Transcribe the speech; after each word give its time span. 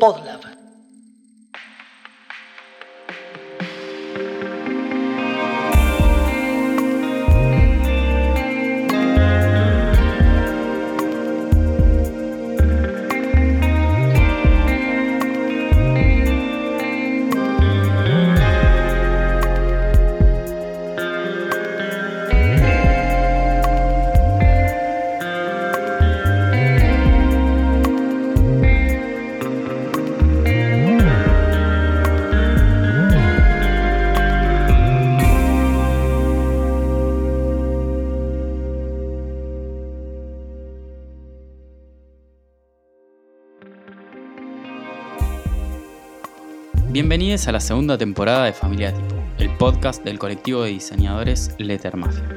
Podlab. 0.00 0.53
Bienvenidos 47.14 47.46
a 47.46 47.52
la 47.52 47.60
segunda 47.60 47.96
temporada 47.96 48.46
de 48.46 48.52
Familia 48.52 48.92
Tipo, 48.92 49.14
el 49.38 49.56
podcast 49.56 50.02
del 50.02 50.18
colectivo 50.18 50.64
de 50.64 50.70
diseñadores 50.70 51.54
Letter 51.58 51.96
Mafia. 51.96 52.28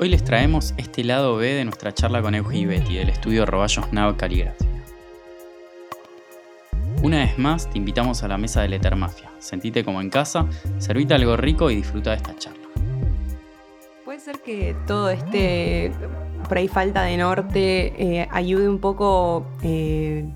Hoy 0.00 0.08
les 0.08 0.24
traemos 0.24 0.72
este 0.78 1.04
lado 1.04 1.36
B 1.36 1.52
de 1.52 1.66
nuestra 1.66 1.92
charla 1.92 2.22
con 2.22 2.34
Euge 2.34 2.56
y 2.56 2.64
Betty 2.64 2.94
del 2.94 3.10
estudio 3.10 3.44
Roballos 3.44 3.92
Nav 3.92 4.16
Caligrafía. 4.16 4.66
Una 7.02 7.18
vez 7.18 7.38
más 7.38 7.68
te 7.68 7.76
invitamos 7.76 8.22
a 8.22 8.28
la 8.28 8.38
mesa 8.38 8.62
de 8.62 8.68
Letter 8.68 8.96
Mafia. 8.96 9.30
Sentite 9.38 9.84
como 9.84 10.00
en 10.00 10.08
casa, 10.08 10.46
servite 10.78 11.12
algo 11.12 11.36
rico 11.36 11.70
y 11.70 11.76
disfruta 11.76 12.12
de 12.12 12.16
esta 12.16 12.34
charla. 12.38 12.68
Puede 14.06 14.20
ser 14.20 14.40
que 14.40 14.74
todo 14.86 15.10
este, 15.10 15.92
por 16.48 16.56
ahí 16.56 16.68
falta 16.68 17.02
de 17.02 17.18
norte, 17.18 17.92
eh, 17.98 18.28
ayude 18.30 18.66
un 18.66 18.78
poco 18.78 19.46
eh, 19.62 20.26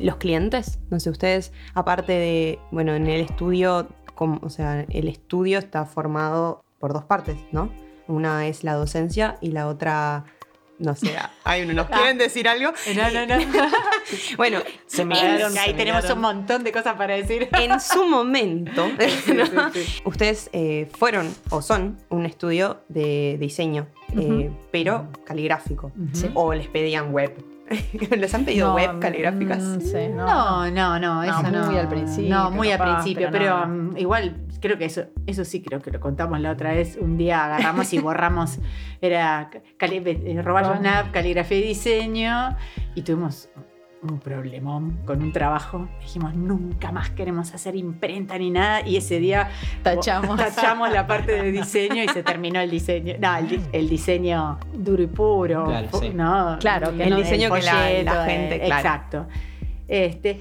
los 0.00 0.16
clientes, 0.16 0.78
no 0.90 0.98
sé, 0.98 1.10
ustedes, 1.10 1.52
aparte 1.74 2.12
de, 2.12 2.58
bueno, 2.70 2.94
en 2.94 3.06
el 3.06 3.20
estudio, 3.20 3.88
como, 4.14 4.40
o 4.42 4.50
sea, 4.50 4.86
el 4.88 5.08
estudio 5.08 5.58
está 5.58 5.84
formado 5.84 6.64
por 6.78 6.92
dos 6.92 7.04
partes, 7.04 7.36
¿no? 7.52 7.70
Una 8.08 8.46
es 8.46 8.64
la 8.64 8.74
docencia 8.74 9.36
y 9.40 9.52
la 9.52 9.68
otra, 9.68 10.24
no 10.78 10.96
sé, 10.96 11.14
hay 11.44 11.62
uno, 11.62 11.74
¿nos 11.74 11.86
quieren 11.88 12.18
decir 12.18 12.48
algo? 12.48 12.72
No, 12.96 13.10
no, 13.10 13.26
no. 13.26 13.44
bueno, 14.36 14.60
se 14.86 15.04
me 15.04 15.14
ahí 15.14 15.74
tenemos 15.74 16.08
un 16.10 16.20
montón 16.20 16.64
de 16.64 16.72
cosas 16.72 16.96
para 16.96 17.14
decir. 17.14 17.48
en 17.60 17.78
su 17.78 18.06
momento, 18.06 18.88
¿no? 18.88 19.70
ustedes 20.04 20.48
eh, 20.52 20.88
fueron 20.96 21.32
o 21.50 21.62
son 21.62 21.98
un 22.08 22.24
estudio 22.24 22.80
de 22.88 23.36
diseño, 23.38 23.86
eh, 24.18 24.50
pero 24.72 25.08
caligráfico, 25.24 25.92
o 26.34 26.54
les 26.54 26.68
pedían 26.68 27.12
web. 27.12 27.32
¿Les 28.16 28.34
han 28.34 28.44
pedido 28.44 28.74
web 28.74 28.98
caligráficas? 28.98 29.62
Mm, 29.62 30.16
no, 30.16 30.70
no, 30.70 30.98
no, 30.98 31.22
eso 31.22 31.50
no. 31.50 31.66
Muy 31.66 31.78
al 31.78 31.88
principio. 31.88 32.30
No, 32.30 32.50
muy 32.50 32.70
al 32.70 32.80
principio, 32.80 33.28
pero, 33.30 33.64
um, 33.64 33.96
igual 33.96 34.36
creo 34.60 34.76
que 34.76 34.86
eso, 34.86 35.04
eso 35.26 35.44
sí 35.44 35.62
creo 35.62 35.80
que 35.80 35.90
lo 35.90 36.00
contamos 36.00 36.40
la 36.40 36.50
otra 36.50 36.72
vez. 36.72 36.96
Un 37.00 37.16
día 37.16 37.44
agarramos 37.44 37.92
y 37.92 37.98
borramos, 38.00 38.58
era 39.00 39.50
eh, 39.52 40.42
robar 40.42 40.78
una 40.78 41.12
caligrafía 41.12 41.58
y 41.58 41.62
diseño, 41.62 42.56
y 42.94 43.02
tuvimos 43.02 43.48
un 44.02 44.18
problemón 44.18 44.98
con 45.04 45.22
un 45.22 45.32
trabajo. 45.32 45.88
Dijimos, 46.00 46.34
nunca 46.34 46.90
más 46.92 47.10
queremos 47.10 47.52
hacer 47.54 47.76
imprenta 47.76 48.38
ni 48.38 48.50
nada. 48.50 48.86
Y 48.86 48.96
ese 48.96 49.18
día 49.18 49.50
tachamos, 49.82 50.36
tachamos 50.38 50.90
la 50.90 51.06
parte 51.06 51.32
de 51.32 51.52
diseño 51.52 52.02
y 52.02 52.08
se 52.08 52.22
terminó 52.22 52.60
el 52.60 52.70
diseño. 52.70 53.14
No, 53.18 53.36
el, 53.72 53.88
diseño 53.88 54.58
duro 54.72 55.02
y 55.02 55.06
puro. 55.06 55.64
Claro, 55.64 55.90
¿no? 56.14 56.58
claro 56.60 56.96
que 56.96 57.04
el 57.04 57.16
diseño 57.16 57.52
que 57.52 57.62
la, 57.62 58.24
gente. 58.24 58.66
Exacto. 58.66 59.26
Este, 59.86 60.40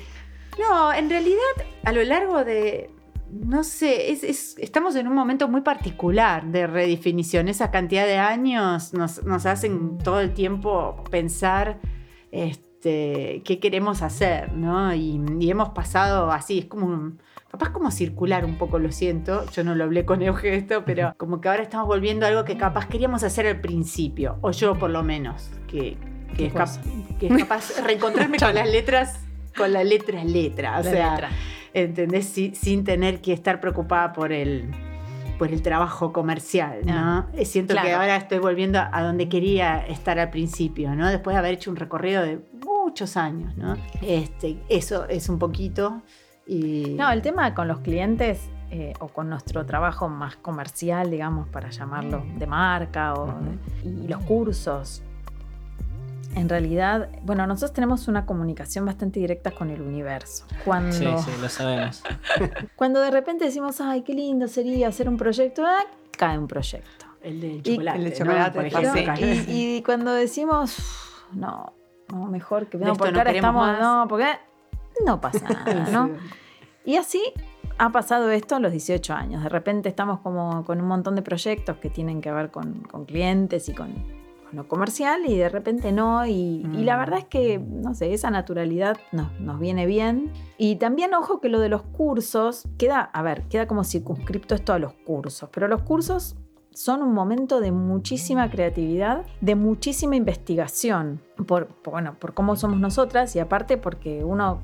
no, 0.57 0.93
en 0.93 1.09
realidad, 1.09 1.39
a 1.83 1.91
lo 1.91 2.03
largo 2.03 2.43
de. 2.43 2.91
No 3.31 3.63
sé, 3.63 4.11
estamos 4.11 4.95
en 4.95 5.07
un 5.07 5.13
momento 5.13 5.47
muy 5.47 5.61
particular 5.61 6.45
de 6.45 6.65
redefinición. 6.65 7.47
Esa 7.47 7.69
cantidad 7.69 8.07
de 8.07 8.17
años 8.17 8.91
nos, 8.93 9.23
nos 9.23 9.45
hacen 9.45 9.99
todo 9.99 10.19
el 10.19 10.33
tiempo 10.33 11.03
pensar. 11.11 11.77
Este, 12.31 12.68
este, 12.79 13.41
qué 13.43 13.59
queremos 13.59 14.01
hacer, 14.01 14.53
¿no? 14.53 14.93
Y, 14.95 15.19
hemos 15.49 15.69
pasado 15.69 16.31
así, 16.31 16.59
es 16.59 16.65
como 16.65 17.11
capaz 17.51 17.71
como 17.71 17.91
circular 17.91 18.45
un 18.45 18.57
poco, 18.57 18.79
lo 18.79 18.91
siento, 18.93 19.45
yo 19.51 19.65
no 19.65 19.75
lo 19.75 19.83
hablé 19.83 20.05
con 20.05 20.21
Euge 20.21 20.55
esto, 20.55 20.85
pero 20.85 21.13
como 21.17 21.41
que 21.41 21.49
ahora 21.49 21.61
estamos 21.61 21.87
volviendo 21.87 22.25
a 22.25 22.29
algo 22.29 22.45
que 22.45 22.55
capaz 22.55 22.87
queríamos 22.87 23.23
hacer 23.23 23.47
al 23.47 23.59
principio, 23.59 24.37
o 24.41 24.51
yo 24.51 24.79
por 24.79 24.91
lo 24.91 25.03
menos, 25.03 25.51
que, 25.67 25.97
es, 26.37 26.53
capaz 26.53 26.79
reencontrarme 27.83 28.37
con 28.37 28.55
las 28.55 28.69
letras, 28.69 29.19
con 29.57 29.73
la 29.73 29.83
letra 29.83 30.23
letra, 30.23 30.79
o 30.79 30.83
sea, 30.83 31.29
¿entendés? 31.73 32.27
sin 32.27 32.85
tener 32.85 33.19
que 33.19 33.33
estar 33.33 33.59
preocupada 33.59 34.13
por 34.13 34.31
el 34.31 34.71
por 35.39 35.51
el 35.53 35.61
trabajo 35.63 36.11
comercial, 36.11 36.81
¿no? 36.85 36.93
Ah, 36.93 37.27
Siento 37.45 37.73
que 37.73 37.93
ahora 37.93 38.17
estoy 38.17 38.39
volviendo 38.39 38.79
a 38.79 39.01
donde 39.01 39.29
quería 39.29 39.79
estar 39.87 40.19
al 40.19 40.29
principio, 40.29 40.93
¿no? 40.95 41.09
Después 41.09 41.33
de 41.33 41.39
haber 41.39 41.53
hecho 41.53 41.71
un 41.71 41.77
recorrido 41.77 42.21
de 42.21 42.39
muchos 42.89 43.17
años, 43.17 43.55
¿no? 43.55 43.77
Este, 44.01 44.57
eso 44.67 45.07
es 45.07 45.29
un 45.29 45.37
poquito. 45.37 46.01
Y... 46.47 46.95
No, 46.97 47.11
el 47.11 47.21
tema 47.21 47.53
con 47.53 47.67
los 47.67 47.79
clientes 47.81 48.49
eh, 48.71 48.93
o 48.99 49.09
con 49.09 49.29
nuestro 49.29 49.63
trabajo 49.65 50.09
más 50.09 50.35
comercial, 50.37 51.11
digamos, 51.11 51.47
para 51.49 51.69
llamarlo 51.69 52.25
de 52.37 52.47
marca, 52.47 53.13
o, 53.13 53.35
y 53.83 54.07
los 54.07 54.23
cursos. 54.23 55.03
En 56.35 56.49
realidad, 56.49 57.09
bueno, 57.23 57.45
nosotros 57.45 57.73
tenemos 57.73 58.07
una 58.07 58.25
comunicación 58.25 58.85
bastante 58.85 59.19
directa 59.19 59.51
con 59.51 59.69
el 59.69 59.81
universo. 59.81 60.45
Cuando, 60.65 60.95
sí, 60.95 61.05
sí, 61.25 61.31
lo 61.39 61.49
sabemos. 61.49 62.03
cuando 62.75 63.01
de 63.01 63.11
repente 63.11 63.45
decimos, 63.45 63.81
ay, 63.81 64.01
qué 64.01 64.13
lindo 64.13 64.47
sería 64.47 64.87
hacer 64.87 65.07
un 65.07 65.17
proyecto, 65.17 65.63
ah, 65.63 65.83
cae 66.17 66.39
un 66.39 66.47
proyecto. 66.47 67.05
El 67.21 67.41
del 67.41 67.61
chocolate. 67.61 68.05
el 68.05 68.71
chocolate, 68.71 69.45
y, 69.47 69.77
y, 69.77 69.83
cuando 69.83 70.13
decimos, 70.13 70.77
no, 71.33 71.73
no, 72.11 72.27
mejor 72.27 72.67
que 72.67 72.77
no, 72.77 72.93
porque 72.95 73.17
ahora 73.17 73.31
estamos, 73.31 73.79
no, 73.79 74.05
porque 74.07 74.27
no 75.05 75.21
pasa 75.21 75.47
nada, 75.65 75.89
¿no? 75.91 76.11
y 76.85 76.95
así 76.95 77.21
ha 77.79 77.89
pasado 77.91 78.29
esto 78.29 78.55
a 78.55 78.59
los 78.59 78.71
18 78.71 79.13
años. 79.13 79.41
De 79.41 79.49
repente 79.49 79.89
estamos 79.89 80.19
como 80.19 80.63
con 80.65 80.81
un 80.81 80.87
montón 80.87 81.15
de 81.15 81.21
proyectos 81.21 81.77
que 81.77 81.89
tienen 81.89 82.21
que 82.21 82.31
ver 82.31 82.51
con, 82.51 82.83
clientes 83.07 83.69
y 83.69 83.73
con, 83.73 83.93
lo 84.51 84.67
comercial 84.67 85.21
y 85.25 85.37
de 85.37 85.47
repente 85.47 85.91
no. 85.91 86.25
Y, 86.25 86.63
la 86.63 86.97
mm. 86.97 86.99
verdad 86.99 87.19
es 87.19 87.25
que, 87.25 87.57
no 87.57 87.93
sé, 87.95 88.13
esa 88.13 88.29
naturalidad 88.31 88.97
nos 89.11 89.59
viene 89.59 89.85
bien. 89.85 90.31
Y 90.57 90.75
también, 90.75 91.13
ojo, 91.13 91.39
que 91.39 91.47
lo 91.47 91.59
de 91.59 91.69
los 91.69 91.83
cursos 91.83 92.67
queda, 92.77 93.01
a 93.01 93.21
ver, 93.21 93.43
queda 93.43 93.65
como 93.65 93.83
circunscripto 93.83 94.55
esto 94.55 94.73
a 94.73 94.79
los 94.79 94.93
cursos. 94.93 95.49
Pero 95.51 95.69
los 95.69 95.81
cursos 95.83 96.35
son 96.71 97.01
un 97.01 97.13
momento 97.13 97.59
de 97.59 97.71
muchísima 97.71 98.49
creatividad, 98.49 99.25
de 99.41 99.55
muchísima 99.55 100.15
investigación, 100.15 101.21
por, 101.47 101.69
bueno, 101.83 102.15
por 102.19 102.33
cómo 102.33 102.55
somos 102.55 102.79
nosotras 102.79 103.35
y 103.35 103.39
aparte 103.39 103.77
porque 103.77 104.23
uno 104.23 104.61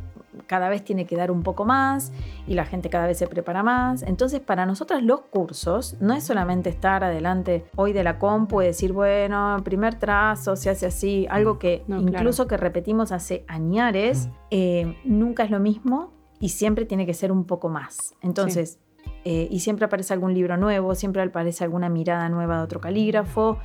cada 0.48 0.70
vez 0.70 0.84
tiene 0.84 1.06
que 1.06 1.16
dar 1.16 1.32
un 1.32 1.44
poco 1.44 1.66
más 1.66 2.12
y 2.48 2.54
la 2.54 2.66
gente 2.66 2.90
cada 2.90 3.08
vez 3.08 3.18
se 3.18 3.28
prepara 3.28 3.64
más. 3.64 4.04
Entonces, 4.04 4.40
para 4.40 4.66
nosotras 4.66 5.04
los 5.04 5.22
cursos 5.22 5.96
no 6.00 6.14
es 6.14 6.24
solamente 6.24 6.70
estar 6.70 7.04
adelante 7.04 7.66
hoy 7.76 7.94
de 7.94 8.04
la 8.04 8.20
compu 8.20 8.62
y 8.62 8.66
decir, 8.66 8.94
bueno, 8.94 9.58
primer 9.64 9.96
trazo 9.96 10.56
se 10.56 10.70
hace 10.70 10.86
así, 10.86 11.26
algo 11.30 11.60
que 11.60 11.84
incluso 11.88 12.48
que 12.48 12.58
repetimos 12.58 13.12
hace 13.12 13.46
añares, 13.48 14.30
eh, 14.52 14.98
nunca 15.04 15.44
es 15.44 15.52
lo 15.52 15.60
mismo 15.60 16.12
y 16.40 16.50
siempre 16.50 16.86
tiene 16.86 17.06
que 17.06 17.14
ser 17.14 17.32
un 17.32 17.46
poco 17.46 17.70
más. 17.70 18.14
Entonces, 18.22 18.80
eh, 19.26 19.48
y 19.50 19.60
siempre 19.60 19.86
aparece 19.86 20.14
algún 20.14 20.36
libro 20.36 20.56
nuevo, 20.56 20.94
siempre 20.94 21.24
aparece 21.24 21.64
alguna 21.64 21.90
mirada 21.90 22.30
nueva 22.30 22.58
de 22.58 22.64
otro 22.64 22.80
calígrafo. 22.80 23.58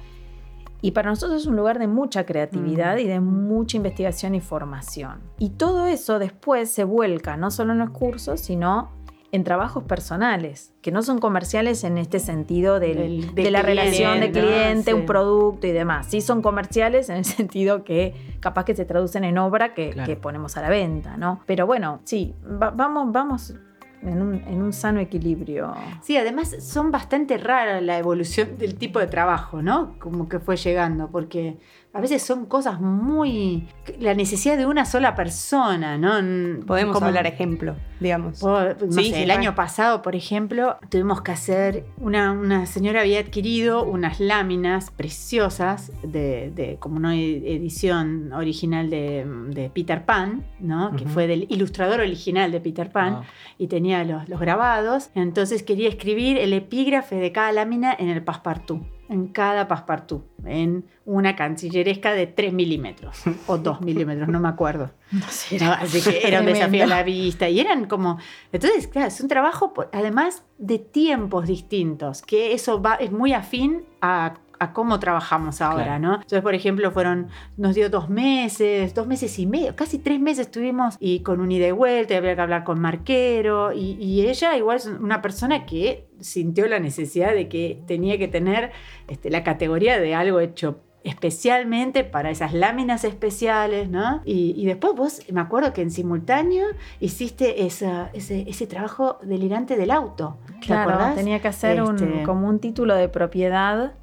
Y 0.80 0.92
para 0.92 1.10
nosotros 1.10 1.42
es 1.42 1.46
un 1.46 1.56
lugar 1.56 1.78
de 1.78 1.86
mucha 1.86 2.24
creatividad 2.24 2.96
y 2.96 3.06
de 3.06 3.20
mucha 3.20 3.76
investigación 3.76 4.34
y 4.34 4.40
formación. 4.40 5.20
Y 5.38 5.50
todo 5.50 5.86
eso 5.86 6.18
después 6.18 6.70
se 6.70 6.84
vuelca 6.84 7.36
no 7.36 7.50
solo 7.50 7.72
en 7.72 7.78
los 7.80 7.90
cursos, 7.90 8.40
sino 8.40 8.90
en 9.32 9.44
trabajos 9.44 9.84
personales, 9.84 10.72
que 10.80 10.90
no 10.90 11.02
son 11.02 11.18
comerciales 11.18 11.84
en 11.84 11.98
este 11.98 12.18
sentido 12.18 12.80
de 12.80 13.50
la 13.50 13.60
relación 13.60 14.20
de 14.20 14.32
cliente, 14.32 14.94
un 14.94 15.04
producto 15.04 15.66
y 15.66 15.72
demás. 15.72 16.06
Sí 16.08 16.22
son 16.22 16.40
comerciales 16.40 17.10
en 17.10 17.18
el 17.18 17.24
sentido 17.26 17.84
que 17.84 18.14
capaz 18.40 18.64
que 18.64 18.74
se 18.74 18.86
traducen 18.86 19.24
en 19.24 19.36
obra 19.36 19.74
que, 19.74 20.18
ponemos 20.22 20.56
a 20.56 20.62
la 20.62 20.70
venta, 20.70 21.18
¿no? 21.18 21.42
Pero 21.44 21.66
bueno, 21.66 22.00
sí, 22.04 22.34
vamos, 22.42 23.12
vamos 23.12 23.54
en 24.02 24.62
un, 24.62 24.72
sano 24.72 25.00
equilibrio. 25.00 25.74
Sí, 26.02 26.16
además 26.16 26.56
son 26.60 26.90
bastante 26.90 27.38
raras 27.38 27.82
la 27.82 27.98
evolución 27.98 28.56
del 28.56 28.76
tipo 28.76 28.98
de 28.98 29.06
trabajo, 29.06 29.62
¿no? 29.62 29.98
Como 29.98 30.28
que 30.28 30.38
fue 30.38 30.56
llegando, 30.56 31.08
porque 31.10 31.58
a 31.92 32.00
veces 32.00 32.22
son 32.22 32.46
cosas 32.46 32.80
muy... 32.80 33.66
la 33.98 34.14
necesidad 34.14 34.56
de 34.56 34.64
una 34.64 34.84
sola 34.84 35.16
persona, 35.16 35.98
¿no? 35.98 36.64
Podemos 36.64 36.94
Como, 36.94 37.06
hablar 37.06 37.26
ejemplo, 37.26 37.74
digamos. 37.98 38.40
el 38.42 39.30
año 39.30 39.56
pasado, 39.56 40.00
por 40.00 40.14
ejemplo, 40.14 40.76
tuvimos 40.88 41.20
que 41.22 41.32
hacer, 41.32 41.84
una, 41.98 42.30
una, 42.30 42.66
señora 42.66 43.00
había 43.00 43.18
adquirido 43.18 43.84
unas 43.84 44.20
láminas 44.20 44.90
preciosas 44.92 45.90
de, 46.04 46.76
como 46.78 46.96
una 46.96 47.16
edición 47.16 48.32
original 48.32 48.88
de, 48.88 49.70
Peter 49.74 50.04
Pan, 50.04 50.44
¿no? 50.60 50.94
Que 50.94 51.06
fue 51.06 51.26
del 51.26 51.46
ilustrador 51.50 52.00
original 52.00 52.52
de 52.52 52.60
Peter 52.60 52.90
Pan 52.90 53.20
ah. 53.22 53.24
y 53.58 53.66
tenía 53.66 53.89
los, 54.04 54.28
los 54.28 54.40
grabados. 54.40 55.10
Entonces 55.14 55.62
quería 55.62 55.88
escribir 55.88 56.38
el 56.38 56.52
epígrafe 56.52 57.16
de 57.16 57.32
cada 57.32 57.52
lámina 57.52 57.94
en 57.98 58.08
el 58.08 58.22
passepartout 58.22 58.82
en 59.10 59.26
cada 59.26 59.66
passepartout, 59.66 60.22
en 60.44 60.84
una 61.04 61.34
cancilleresca 61.34 62.12
de 62.12 62.28
3 62.28 62.52
milímetros 62.52 63.24
o 63.48 63.58
2 63.58 63.80
milímetros, 63.82 64.28
no 64.28 64.38
me 64.38 64.48
acuerdo. 64.48 64.92
así 65.26 66.00
que 66.00 66.26
era 66.26 66.38
un 66.38 66.46
desafío 66.46 66.84
a 66.84 66.86
la 66.86 67.02
vista. 67.02 67.48
Y 67.48 67.58
eran 67.58 67.86
como. 67.86 68.18
Entonces, 68.52 68.86
claro, 68.86 69.08
es 69.08 69.20
un 69.20 69.26
trabajo, 69.26 69.74
además 69.92 70.44
de 70.58 70.78
tiempos 70.78 71.48
distintos, 71.48 72.22
que 72.22 72.52
eso 72.52 72.80
va, 72.80 72.94
es 72.94 73.10
muy 73.10 73.32
afín 73.32 73.82
a 74.00 74.34
a 74.60 74.74
cómo 74.74 75.00
trabajamos 75.00 75.62
ahora, 75.62 75.98
¿no? 75.98 76.16
Entonces, 76.16 76.42
por 76.42 76.54
ejemplo, 76.54 76.92
fueron, 76.92 77.28
nos 77.56 77.74
dio 77.74 77.88
dos 77.88 78.10
meses, 78.10 78.94
dos 78.94 79.06
meses 79.06 79.38
y 79.38 79.46
medio, 79.46 79.74
casi 79.74 79.98
tres 79.98 80.20
meses 80.20 80.46
estuvimos 80.46 80.96
y 81.00 81.20
con 81.20 81.40
un 81.40 81.50
ida 81.50 81.66
y 81.66 81.72
vuelta, 81.72 82.16
había 82.16 82.36
que 82.36 82.42
hablar 82.42 82.62
con 82.62 82.78
Marquero, 82.78 83.72
y, 83.72 84.20
ella 84.20 84.54
igual 84.56 84.76
es 84.76 84.86
una 84.86 85.22
persona 85.22 85.64
que 85.64 86.06
sintió 86.20 86.68
la 86.68 86.78
necesidad 86.78 87.32
de 87.32 87.48
que 87.48 87.82
tenía 87.86 88.18
que 88.18 88.28
tener 88.28 88.70
este, 89.08 89.30
la 89.30 89.42
categoría 89.42 89.98
de 89.98 90.14
algo 90.14 90.40
hecho 90.40 90.80
especialmente 91.02 92.04
para 92.04 92.30
esas 92.30 92.52
láminas 92.52 93.04
especiales, 93.04 93.88
¿no? 93.88 94.20
Y, 94.26 94.66
después 94.66 94.94
vos, 94.94 95.22
me 95.32 95.40
acuerdo 95.40 95.72
que 95.72 95.80
en 95.80 95.90
simultáneo 95.90 96.66
hiciste 97.00 97.64
ese, 97.64 97.88
ese, 98.12 98.66
trabajo 98.66 99.18
delirante 99.22 99.76
del 99.76 99.90
auto. 99.90 100.36
claro, 100.60 101.14
tenía 101.14 101.40
que 101.40 101.48
hacer 101.48 101.82
un, 101.82 101.96
este, 101.96 102.22
como 102.24 102.46
un 102.46 102.58
título 102.58 102.94
de 102.94 103.08
propiedad 103.08 103.94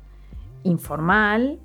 informal 0.67 1.59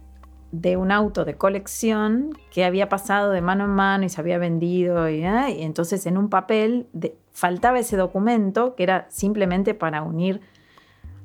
de 0.52 0.76
un 0.76 0.93
auto 0.93 1.25
de 1.25 1.34
colección 1.34 2.31
que 2.50 2.64
había 2.64 2.88
pasado 2.88 3.31
de 3.31 3.40
mano 3.40 3.64
en 3.64 3.70
mano 3.70 4.04
y 4.04 4.10
se 4.10 4.20
había 4.20 4.38
vendido 4.38 5.08
y, 5.08 5.25
¿eh? 5.25 5.64
entonces 5.64 6.04
en 6.06 6.19
un 6.19 6.28
papel 6.28 6.88
faltaba 7.32 7.78
ese 7.78 7.96
documento 7.96 8.75
que 8.76 8.82
era 8.82 9.06
simplemente 9.08 9.72
para 9.75 10.02
unir 10.02 10.43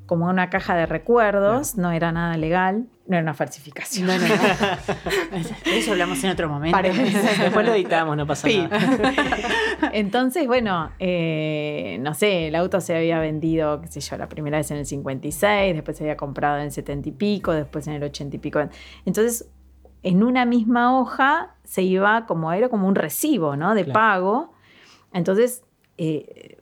como 0.08 0.28
una 0.28 0.50
caja 0.50 0.76
de 0.76 0.86
recuerdos, 0.86 1.78
no 1.78 1.92
era 1.92 2.14
nada 2.14 2.38
legal, 2.38 2.88
no 3.08 3.18
era 3.18 3.22
una 3.22 3.34
falsificación. 3.34 4.08
No, 4.08 4.18
no, 4.18 4.26
Eso 5.66 5.92
hablamos 5.92 6.24
en 6.24 6.32
otro 6.32 6.48
momento. 6.48 6.78
Después 6.82 7.66
lo 7.66 7.74
editamos, 7.74 8.16
no 8.16 8.26
pasa 8.26 8.48
nada. 8.48 8.80
Entonces, 9.94 10.48
bueno, 10.48 10.92
eh, 10.98 12.00
no 12.02 12.14
sé, 12.14 12.48
el 12.48 12.56
auto 12.56 12.80
se 12.80 12.96
había 12.96 13.20
vendido, 13.20 13.82
qué 13.82 13.90
sé 13.90 14.00
yo, 14.00 14.18
la 14.18 14.30
primera 14.30 14.58
vez 14.58 14.72
en 14.72 14.78
el 14.78 14.86
56, 14.86 15.76
después 15.76 15.98
se 15.98 16.06
había 16.06 16.16
comprado 16.16 16.58
en 16.58 16.64
el 16.64 16.72
70 16.72 17.10
y 17.10 17.12
pico, 17.12 17.52
después 17.52 17.86
en 17.88 17.94
el 17.94 18.04
80 18.04 18.38
y 18.38 18.40
pico. 18.40 18.62
Entonces, 19.06 19.50
en 20.04 20.24
una 20.24 20.46
misma 20.46 20.98
hoja 20.98 21.56
se 21.66 21.82
iba 21.82 22.26
como, 22.26 22.54
era 22.54 22.70
como 22.70 22.88
un 22.88 22.96
recibo, 22.96 23.58
¿no? 23.58 23.76
De 23.76 23.84
pago. 23.84 24.54
Entonces, 25.12 25.64
eh, 25.98 26.58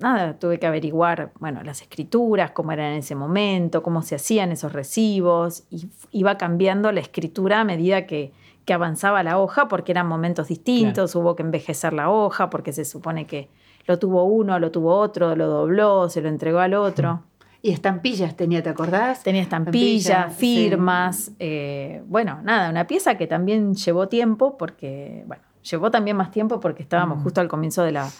nada, 0.00 0.38
tuve 0.38 0.58
que 0.58 0.66
averiguar, 0.66 1.32
bueno, 1.40 1.62
las 1.62 1.82
escrituras, 1.82 2.52
cómo 2.52 2.72
eran 2.72 2.92
en 2.92 2.98
ese 2.98 3.14
momento, 3.14 3.82
cómo 3.82 4.02
se 4.02 4.14
hacían 4.14 4.52
esos 4.52 4.72
recibos, 4.72 5.64
y 5.70 5.88
iba 6.10 6.38
cambiando 6.38 6.92
la 6.92 7.00
escritura 7.00 7.60
a 7.60 7.64
medida 7.64 8.06
que, 8.06 8.32
avanzaba 8.70 9.22
la 9.22 9.38
hoja, 9.38 9.66
porque 9.66 9.92
eran 9.92 10.06
momentos 10.06 10.48
distintos, 10.48 11.14
hubo 11.14 11.34
que 11.34 11.42
envejecer 11.42 11.94
la 11.94 12.10
hoja, 12.10 12.50
porque 12.50 12.74
se 12.74 12.84
supone 12.84 13.26
que 13.26 13.48
lo 13.86 13.98
tuvo 13.98 14.24
uno, 14.24 14.58
lo 14.58 14.70
tuvo 14.70 14.94
otro, 14.94 15.34
lo 15.34 15.46
dobló, 15.46 16.10
se 16.10 16.20
lo 16.20 16.28
entregó 16.28 16.58
al 16.58 16.74
otro. 16.74 17.22
Y 17.60 17.72
estampillas 17.72 18.36
tenía, 18.36 18.62
¿te 18.62 18.68
acordás? 18.68 19.24
Tenía 19.24 19.42
estampillas, 19.42 20.32
firmas, 20.36 21.32
eh, 21.40 22.04
bueno, 22.06 22.40
nada, 22.44 22.70
una 22.70 22.86
pieza 22.86 23.16
que 23.16 23.26
también 23.26 23.74
llevó 23.74 24.06
tiempo, 24.06 24.56
porque, 24.56 25.24
bueno, 25.26 25.42
llevó 25.62 25.90
también 25.90 26.16
más 26.16 26.30
tiempo 26.30 26.60
porque 26.60 26.82
estábamos 26.82 27.18
mm. 27.18 27.22
justo 27.22 27.40
al 27.40 27.48
comienzo 27.48 27.82
de 27.82 27.92
la 27.92 28.10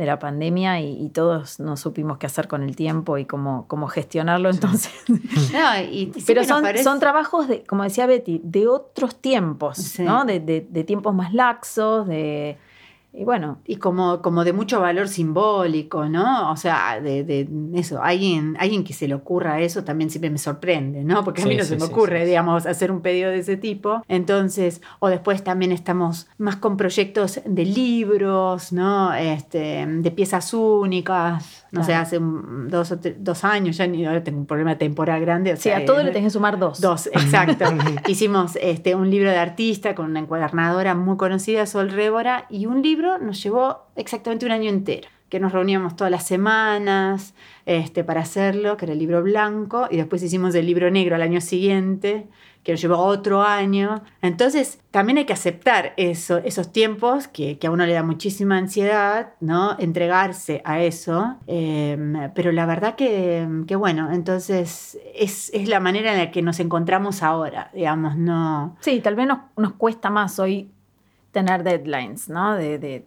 de 0.00 0.06
la 0.06 0.18
pandemia 0.18 0.80
y, 0.80 1.10
todos 1.10 1.60
no 1.60 1.76
supimos 1.76 2.16
qué 2.16 2.24
hacer 2.24 2.48
con 2.48 2.62
el 2.62 2.74
tiempo 2.74 3.18
y 3.18 3.26
cómo, 3.26 3.66
cómo 3.68 3.86
gestionarlo. 3.86 4.48
Entonces, 4.48 4.90
pero 6.26 6.42
son, 6.44 6.64
son 6.82 7.00
trabajos, 7.00 7.48
de, 7.48 7.64
como 7.64 7.82
decía 7.82 8.06
Betty, 8.06 8.40
de 8.42 8.66
otros 8.66 9.16
tiempos, 9.16 10.00
¿no? 10.00 10.24
de, 10.24 10.40
de 10.40 10.84
tiempos 10.84 11.14
más 11.14 11.34
laxos, 11.34 12.06
de 12.06 12.56
y 13.12 13.24
bueno. 13.24 13.58
Y 13.66 13.76
como, 13.76 14.22
como 14.22 14.44
de 14.44 14.52
mucho 14.52 14.80
valor 14.80 15.08
simbólico, 15.08 16.08
¿no? 16.08 16.52
O 16.52 16.56
sea, 16.56 17.00
de, 17.00 17.48
eso, 17.74 18.00
alguien, 18.02 18.56
alguien 18.60 18.84
que 18.84 18.92
se 18.92 19.08
le 19.08 19.14
ocurra 19.14 19.60
eso 19.60 19.82
también 19.82 20.10
siempre 20.10 20.30
me 20.30 20.38
sorprende, 20.38 21.02
¿no? 21.02 21.24
Porque 21.24 21.42
a 21.42 21.46
mí 21.46 21.56
no 21.56 21.64
se 21.64 21.76
me 21.76 21.84
ocurre, 21.84 22.24
digamos, 22.24 22.66
hacer 22.66 22.92
un 22.92 23.00
pedido 23.00 23.30
de 23.30 23.38
ese 23.38 23.56
tipo. 23.56 24.04
Entonces, 24.06 24.80
o 25.00 25.08
después 25.08 25.42
también 25.42 25.72
estamos 25.72 26.28
más 26.38 26.56
con 26.56 26.76
proyectos 26.76 27.40
de 27.44 27.64
libros, 27.64 28.72
¿no? 28.72 29.12
Este, 29.12 29.84
de 29.86 30.10
piezas 30.12 30.54
únicas. 30.54 31.66
No 31.72 31.84
sé, 31.84 31.94
hace 31.94 32.18
dos, 32.20 32.94
dos 33.18 33.44
años, 33.44 33.76
ya 33.76 33.86
ni, 33.86 34.04
ahora 34.04 34.22
tengo 34.22 34.38
un 34.38 34.46
problema 34.46 34.76
temporal 34.78 35.20
grande. 35.20 35.52
O 35.52 35.56
sí, 35.56 35.70
a 35.70 35.84
todo 35.84 36.02
le 36.02 36.10
tenés 36.10 36.24
que 36.24 36.30
sumar 36.30 36.58
dos. 36.58 36.80
Dos, 36.80 37.08
exacto. 37.08 37.64
Hicimos 38.08 38.56
este, 38.60 38.94
un 38.94 39.10
libro 39.10 39.30
de 39.30 39.38
artista 39.38 39.94
con 39.94 40.06
una 40.06 40.20
encuadernadora 40.20 40.94
muy 40.94 41.16
conocida, 41.16 41.66
Sol 41.66 41.90
Rébora, 41.90 42.46
y 42.50 42.66
un 42.66 42.82
libro 42.82 42.99
nos 43.18 43.42
llevó 43.42 43.86
exactamente 43.96 44.46
un 44.46 44.52
año 44.52 44.70
entero, 44.70 45.08
que 45.28 45.40
nos 45.40 45.52
reuníamos 45.52 45.96
todas 45.96 46.10
las 46.10 46.26
semanas 46.26 47.34
este, 47.66 48.04
para 48.04 48.20
hacerlo, 48.20 48.76
que 48.76 48.84
era 48.86 48.92
el 48.92 48.98
libro 48.98 49.22
blanco, 49.22 49.86
y 49.90 49.96
después 49.96 50.22
hicimos 50.22 50.54
el 50.54 50.66
libro 50.66 50.90
negro 50.90 51.14
al 51.14 51.22
año 51.22 51.40
siguiente, 51.40 52.26
que 52.62 52.72
nos 52.72 52.80
llevó 52.80 52.98
otro 52.98 53.42
año. 53.42 54.02
Entonces, 54.22 54.80
también 54.90 55.18
hay 55.18 55.24
que 55.24 55.32
aceptar 55.32 55.94
eso, 55.96 56.38
esos 56.38 56.72
tiempos 56.72 57.26
que, 57.28 57.58
a 57.62 57.70
uno 57.70 57.86
le 57.86 57.94
da 57.94 58.02
muchísima 58.02 58.58
ansiedad, 58.58 59.32
¿no? 59.40 59.78
Entregarse 59.78 60.60
a 60.64 60.80
eso. 60.82 61.36
Em, 61.46 62.30
pero 62.34 62.52
la 62.52 62.66
verdad 62.66 62.96
que, 62.96 63.46
bueno, 63.78 64.12
entonces 64.12 64.98
es, 65.14 65.50
la 65.68 65.80
manera 65.80 66.12
en 66.12 66.18
la 66.18 66.30
que 66.30 66.42
nos 66.42 66.60
encontramos 66.60 67.22
ahora, 67.22 67.70
digamos, 67.72 68.16
no... 68.16 68.76
Sí, 68.80 69.00
tal 69.00 69.14
vez 69.14 69.26
nos, 69.26 69.38
nos 69.56 69.72
cuesta 69.74 70.10
más 70.10 70.38
hoy 70.38 70.70
tener 71.32 71.62
deadlines, 71.62 72.28
¿no? 72.28 72.54
De, 72.56 73.04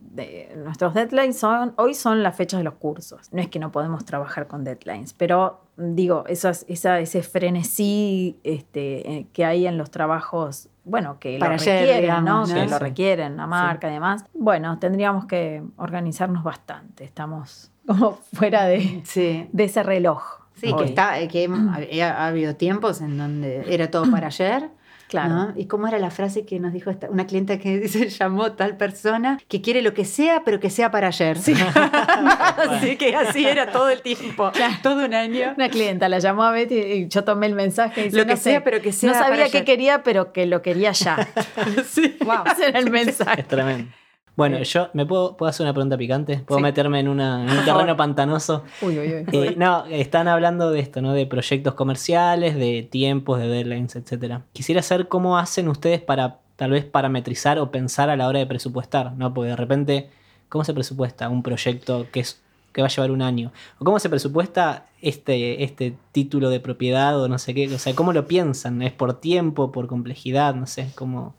nuestros 0.56 0.94
deadlines 0.94 1.38
son, 1.38 1.74
hoy 1.78 1.94
son 1.94 2.24
las 2.24 2.36
fechas 2.36 2.60
de 2.60 2.64
los 2.64 2.76
cursos. 2.76 3.28
No 3.32 3.42
es 3.42 3.50
que 3.50 3.60
no 3.60 3.72
podemos 3.72 4.06
trabajar 4.06 4.48
con 4.48 4.64
deadlines, 4.64 5.14
pero 5.14 5.62
digo, 5.76 6.24
esas, 6.28 6.66
esa, 6.68 7.00
ese 7.00 7.24
frenesí 7.24 8.40
este, 8.44 9.12
eh, 9.12 9.28
que 9.34 9.46
hay 9.46 9.68
en 9.68 9.78
los 9.78 9.92
trabajos, 9.92 10.70
bueno, 10.86 11.20
que 11.20 11.38
lo 11.38 11.48
requieren, 11.48 12.24
¿no? 12.24 12.46
Que 12.46 12.66
lo 12.66 12.80
requieren, 12.80 13.38
la 13.38 13.48
marca 13.48 13.90
y 13.90 13.94
demás. 13.94 14.26
Bueno, 14.34 14.80
tendríamos 14.80 15.26
que 15.26 15.64
organizarnos 15.78 16.44
bastante. 16.44 17.04
Estamos 17.04 17.72
como 17.86 18.14
fuera 18.34 18.66
de, 18.66 19.04
de 19.52 19.64
ese 19.64 19.84
reloj. 19.84 20.24
Sí, 20.56 20.74
que, 20.74 20.86
está, 20.86 21.28
que 21.28 22.02
ha 22.04 22.28
habido 22.28 22.56
tiempos 22.56 23.02
en 23.02 23.18
donde 23.18 23.66
era 23.74 23.90
todo 23.90 24.10
para 24.10 24.28
ayer 24.28 24.70
Claro. 25.14 25.54
¿Y 25.56 25.68
cómo 25.68 25.88
era 25.88 26.00
la 26.00 26.10
frase 26.10 26.44
que 26.44 26.60
nos 26.60 26.74
dijo 26.74 26.92
una 27.10 27.28
clienta 27.28 27.60
que 27.60 27.78
dice, 27.82 28.10
llamó 28.10 28.54
tal 28.54 28.78
persona 28.78 29.40
que 29.48 29.62
quiere 29.62 29.84
lo 29.84 29.94
que 29.94 30.06
sea, 30.06 30.42
pero 30.44 30.60
que 30.60 30.72
sea 30.72 30.90
para 30.90 31.10
ayer? 31.10 31.38
Sí. 31.38 31.54
así 32.58 32.98
que 32.98 33.16
así 33.16 33.46
era 33.46 33.72
todo 33.72 33.90
el 33.90 34.02
tiempo, 34.02 34.52
todo 34.82 35.06
un 35.06 35.14
año. 35.14 35.54
Una 35.56 35.70
clienta 35.70 36.10
la 36.10 36.18
llamó 36.18 36.42
a 36.42 36.52
Betty 36.52 36.80
y 36.80 37.08
yo 37.10 37.24
tomé 37.24 37.46
el 37.46 37.54
mensaje. 37.54 38.08
Y 38.08 38.10
lo 38.10 38.26
que 38.26 38.38
sea, 38.38 38.64
pero 38.64 38.82
que 38.82 38.92
sea. 38.92 39.12
No 39.12 39.20
sabía 39.20 39.50
qué 39.50 39.64
quería, 39.64 40.02
pero 40.02 40.34
que 40.34 40.48
lo 40.48 40.64
quería 40.64 40.94
ya. 40.94 41.30
sí. 41.88 42.18
Wow. 42.26 42.46
Ese 42.52 42.70
era 42.70 42.80
el 42.80 42.90
mensaje. 42.90 43.42
Es 43.42 43.48
tremendo. 43.48 43.92
Bueno, 44.36 44.58
eh. 44.58 44.64
yo 44.64 44.90
me 44.94 45.06
puedo, 45.06 45.38
puedo 45.38 45.50
hacer 45.50 45.64
una 45.66 45.74
pregunta 45.74 45.98
picante, 45.98 46.38
puedo 46.40 46.60
meterme 46.60 47.00
en, 47.00 47.08
una, 47.08 47.40
un 47.40 47.48
terreno 47.66 47.96
pantanoso. 47.96 48.64
Uy, 48.82 48.98
uy, 48.98 49.14
uy. 49.14 49.26
Eh, 49.32 49.56
no, 49.58 49.86
están 49.86 50.28
hablando 50.28 50.72
de 50.72 50.80
esto, 50.80 51.02
¿no? 51.02 51.14
De 51.14 51.26
proyectos 51.26 51.76
comerciales, 51.76 52.56
de 52.56 52.88
tiempos, 52.90 53.40
de 53.40 53.48
deadlines, 53.48 53.96
etcétera. 53.96 54.42
Quisiera 54.54 54.82
saber 54.82 55.08
cómo 55.08 55.38
hacen 55.38 55.68
ustedes 55.68 56.02
para 56.02 56.40
tal 56.56 56.72
vez 56.72 56.86
parametrizar 56.86 57.60
o 57.60 57.72
pensar 57.72 58.10
a 58.10 58.16
la 58.16 58.28
hora 58.28 58.40
de 58.40 58.48
presupuestar, 58.48 59.14
¿no? 59.14 59.34
Porque 59.34 59.50
de 59.50 59.56
repente, 59.56 60.10
¿cómo 60.50 60.64
se 60.64 60.74
presupuesta 60.74 61.30
un 61.30 61.44
proyecto 61.44 62.08
que 62.12 62.22
es 62.22 62.42
que 62.74 62.82
va 62.82 62.88
a 62.88 62.90
llevar 62.90 63.12
un 63.12 63.22
año? 63.22 63.52
¿O 63.78 63.86
cómo 63.86 64.00
se 64.00 64.10
presupuesta 64.10 64.88
este, 65.00 65.64
este 65.64 65.96
título 66.12 66.50
de 66.50 66.60
propiedad 66.60 67.22
o 67.22 67.30
no 67.30 67.38
sé 67.38 67.54
qué? 67.54 67.74
O 67.74 67.78
sea, 67.78 67.96
¿cómo 67.96 68.14
lo 68.14 68.28
piensan? 68.28 68.82
¿Es 68.82 68.92
por 68.92 69.20
tiempo, 69.20 69.72
por 69.72 69.86
complejidad? 69.86 70.56
No 70.56 70.66
sé, 70.66 70.90
¿cómo...? 70.96 71.36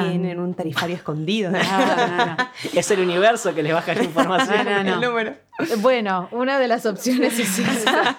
Tienen 0.00 0.38
un 0.38 0.54
tarifario 0.54 0.96
escondido. 0.96 1.52
es 2.74 2.90
el 2.90 3.00
universo 3.00 3.54
que 3.54 3.62
les 3.62 3.72
baja 3.72 3.94
la 3.94 4.02
información. 4.02 4.68
El 4.86 5.00
número. 5.00 5.34
Bueno, 5.78 6.28
una 6.32 6.58
de 6.58 6.66
las 6.66 6.86
opciones 6.86 7.38
es 7.38 7.58
esa. 7.58 8.16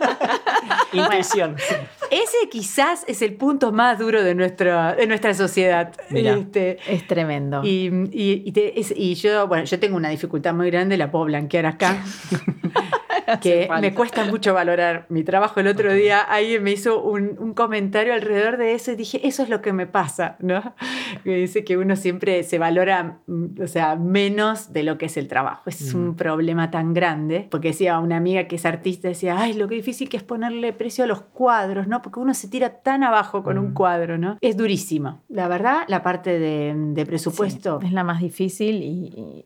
Intuición. 0.91 1.55
ese 2.11 2.49
quizás 2.49 3.03
es 3.07 3.21
el 3.23 3.33
punto 3.33 3.71
más 3.71 3.97
duro 3.97 4.23
de 4.23 4.35
nuestra, 4.35 4.93
de 4.93 5.07
nuestra 5.07 5.33
sociedad. 5.33 5.91
Este, 6.11 6.77
es 6.87 7.07
tremendo. 7.07 7.61
Y, 7.63 7.89
y, 8.11 9.15
yo, 9.15 9.47
bueno, 9.47 9.65
yo 9.65 9.79
tengo 9.79 9.97
una 9.97 10.09
dificultad 10.09 10.53
muy 10.53 10.69
grande, 10.69 10.95
la 10.95 11.09
puedo 11.09 11.25
blanquear 11.25 11.65
acá. 11.65 12.03
que 13.41 13.69
me 13.81 13.93
cuesta 13.93 14.25
mucho 14.25 14.53
valorar 14.53 15.05
mi 15.09 15.23
trabajo. 15.23 15.59
El 15.59 15.67
otro 15.67 15.93
día 15.93 16.19
alguien 16.19 16.63
me 16.63 16.71
hizo 16.71 17.01
un, 17.01 17.53
comentario 17.53 18.13
alrededor 18.13 18.57
de 18.57 18.73
eso 18.73 18.91
y 18.91 18.95
dije, 18.95 19.27
eso 19.27 19.43
es 19.43 19.49
lo 19.49 19.61
que 19.61 19.73
me 19.73 19.85
pasa, 19.85 20.37
¿no? 20.39 20.73
Que 21.23 21.35
dice 21.35 21.63
que 21.63 21.77
uno 21.77 21.95
siempre 21.95 22.43
se 22.43 22.57
valora, 22.57 23.19
mm, 23.27 23.61
o 23.61 23.67
sea, 23.67 23.95
menos 23.95 24.73
de 24.73 24.83
lo 24.83 24.97
que 24.97 25.05
es 25.05 25.17
el 25.17 25.27
trabajo. 25.27 25.69
Es 25.69 25.93
un 25.93 26.09
mm. 26.09 26.15
problema 26.15 26.71
tan 26.71 26.93
grande, 26.93 27.47
porque 27.49 27.69
decía 27.69 27.99
una 27.99 28.17
amiga 28.17 28.47
que 28.47 28.55
es 28.55 28.65
artista, 28.65 29.07
decía, 29.07 29.37
ay, 29.37 29.53
lo 29.53 29.67
que 29.67 29.75
difícil 29.75 30.09
que 30.09 30.17
es 30.17 30.23
ponerle 30.23 30.73
precio 30.73 31.03
a 31.03 31.07
los 31.07 31.21
cuadros, 31.21 31.87
¿no? 31.87 32.01
Porque 32.01 32.19
uno 32.19 32.33
se 32.33 32.47
tira 32.47 32.81
tan 32.81 33.03
abajo 33.03 33.43
con 33.43 33.57
un 33.57 33.71
mm. 33.71 33.73
cuadro, 33.73 34.17
¿no? 34.17 34.37
Es 34.41 34.57
durísimo. 34.57 35.21
La 35.29 35.47
verdad, 35.47 35.83
la 35.87 36.01
parte 36.01 36.39
de, 36.39 37.05
presupuesto... 37.05 37.79
es 37.83 37.91
la 37.91 38.03
más 38.03 38.21
difícil 38.21 38.81
y 38.81 39.45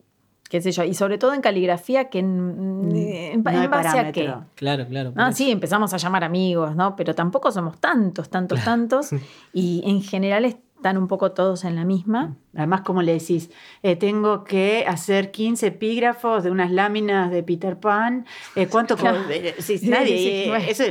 qué 0.49 0.61
sé 0.61 0.71
yo, 0.71 0.83
y 0.83 0.93
sobre 0.93 1.17
todo 1.17 1.33
en 1.33 1.41
caligrafía, 1.41 2.09
que 2.09 2.19
en, 2.19 2.91
en, 2.93 3.43
base 3.43 3.99
a 3.99 4.11
qué. 4.11 4.33
Claro, 4.55 4.87
claro. 4.87 5.13
Ah, 5.15 5.31
sí, 5.31 5.51
empezamos 5.51 5.93
a 5.93 5.97
llamar 5.97 6.23
amigos, 6.23 6.75
¿no? 6.75 6.95
Pero 6.95 7.15
tampoco 7.15 7.51
somos 7.51 7.79
tantos, 7.79 8.29
tantos, 8.29 8.63
tantos, 8.63 9.09
y 9.53 9.83
en 9.85 10.01
general 10.01 10.45
están 10.77 10.97
un 10.97 11.07
poco 11.07 11.31
todos 11.31 11.65
en 11.65 11.75
la 11.75 11.85
misma. 11.85 12.35
Además, 12.55 12.81
como 12.81 13.01
le 13.01 13.13
decís, 13.13 13.49
eh, 13.83 13.95
tengo 13.95 14.43
que 14.43 14.85
hacer 14.87 15.31
15 15.31 15.67
epígrafos 15.67 16.43
de 16.43 16.51
unas 16.51 16.71
láminas 16.71 17.29
de 17.31 17.43
Peter 17.43 17.79
Pan. 17.79 18.25
Eh, 18.55 18.67
¿Cuánto? 18.67 18.95
Eh, 19.29 19.55
nadie, 19.83 20.69
eso 20.69 20.83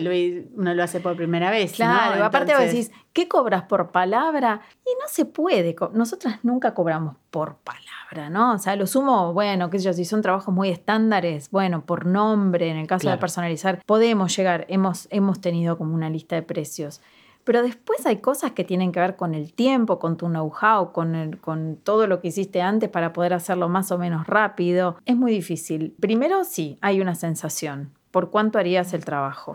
uno 0.57 0.75
lo 0.75 0.83
hace 0.83 1.01
por 1.01 1.17
primera 1.17 1.51
vez. 1.51 1.73
Claro, 1.73 2.25
aparte 2.25 2.53
vos 2.53 2.65
decís, 2.65 2.91
¿qué 3.13 3.29
cobras 3.29 3.63
por 3.63 3.91
palabra? 3.91 4.61
Y 4.85 4.91
no 5.01 5.09
se 5.09 5.25
puede. 5.25 5.75
Nosotras 5.93 6.41
nunca 6.43 6.75
cobramos 6.75 7.17
por 7.31 7.57
palabra, 7.59 8.29
¿no? 8.29 8.55
O 8.55 8.59
sea, 8.59 8.77
lo 8.77 8.87
sumo, 8.87 9.33
bueno, 9.33 9.71
qué 9.71 9.79
sé 9.79 9.85
yo, 9.87 9.93
si 9.93 10.05
son 10.05 10.21
trabajos 10.21 10.53
muy 10.53 10.69
estándares, 10.69 11.51
bueno, 11.51 11.85
por 11.87 12.07
nombre, 12.07 12.69
en 12.69 12.77
el 12.77 12.87
caso 12.87 13.09
de 13.09 13.17
personalizar, 13.19 13.83
podemos 13.87 14.37
llegar, 14.37 14.67
hemos, 14.69 15.07
hemos 15.11 15.41
tenido 15.41 15.79
como 15.79 15.95
una 15.95 16.11
lista 16.11 16.35
de 16.37 16.43
precios. 16.43 17.01
Pero 17.47 17.63
después 17.63 18.05
hay 18.07 18.17
cosas 18.17 18.51
que 18.51 18.65
tienen 18.65 18.91
que 18.91 18.99
ver 18.99 19.15
con 19.15 19.33
el 19.33 19.53
tiempo, 19.53 20.01
con 20.01 20.17
tu 20.17 20.27
know-how, 20.27 20.91
con, 20.91 21.39
con 21.41 21.77
todo 21.77 22.09
lo 22.09 22.21
que 22.21 22.27
hiciste 22.27 22.61
antes 22.61 22.91
para 22.91 23.13
poder 23.13 23.33
hacerlo 23.33 23.69
más 23.69 23.93
o 23.93 23.99
menos 23.99 24.27
rápido. 24.27 24.97
Es 25.05 25.17
muy 25.17 25.31
difícil. 25.31 25.95
Primero, 26.01 26.43
sí, 26.43 26.77
hay 26.81 27.01
una 27.01 27.15
sensación. 27.15 27.93
¿Por 28.11 28.31
cuánto 28.31 28.59
harías 28.59 28.93
el 28.95 29.05
trabajo? 29.05 29.55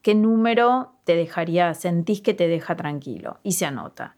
¿Qué 0.00 0.14
número 0.14 0.92
te 1.04 1.14
dejaría, 1.14 1.74
sentís 1.74 2.22
que 2.22 2.32
te 2.32 2.48
deja 2.48 2.74
tranquilo? 2.74 3.36
Y 3.42 3.52
se 3.52 3.66
anota. 3.66 4.16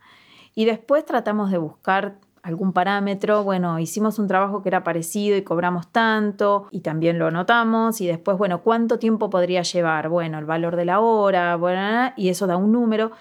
Y 0.54 0.64
después 0.66 1.04
tratamos 1.04 1.50
de 1.50 1.58
buscar 1.58 2.18
algún 2.49 2.73
parámetro, 2.73 3.45
bueno, 3.45 3.78
hicimos 3.78 4.19
un 4.19 4.26
trabajo 4.26 4.62
que 4.62 4.71
era 4.71 4.83
parecido 4.83 5.37
y 5.37 5.43
cobramos 5.43 5.93
tanto 5.93 6.67
y 6.71 6.81
también 6.81 7.19
lo 7.19 7.26
anotamos 7.26 8.00
y 8.00 8.07
después, 8.07 8.38
bueno, 8.38 8.62
¿cuánto 8.62 8.99
tiempo 8.99 9.28
podría 9.28 9.62
llevar? 9.62 10.09
Bueno, 10.09 10.38
el 10.38 10.47
valor 10.47 10.75
de 10.75 10.87
la 10.87 11.00
hora, 11.00 11.57
bueno, 11.57 12.12
y 12.17 12.31
eso 12.31 12.47
da 12.47 12.57
un 12.57 12.73
número. 12.73 13.12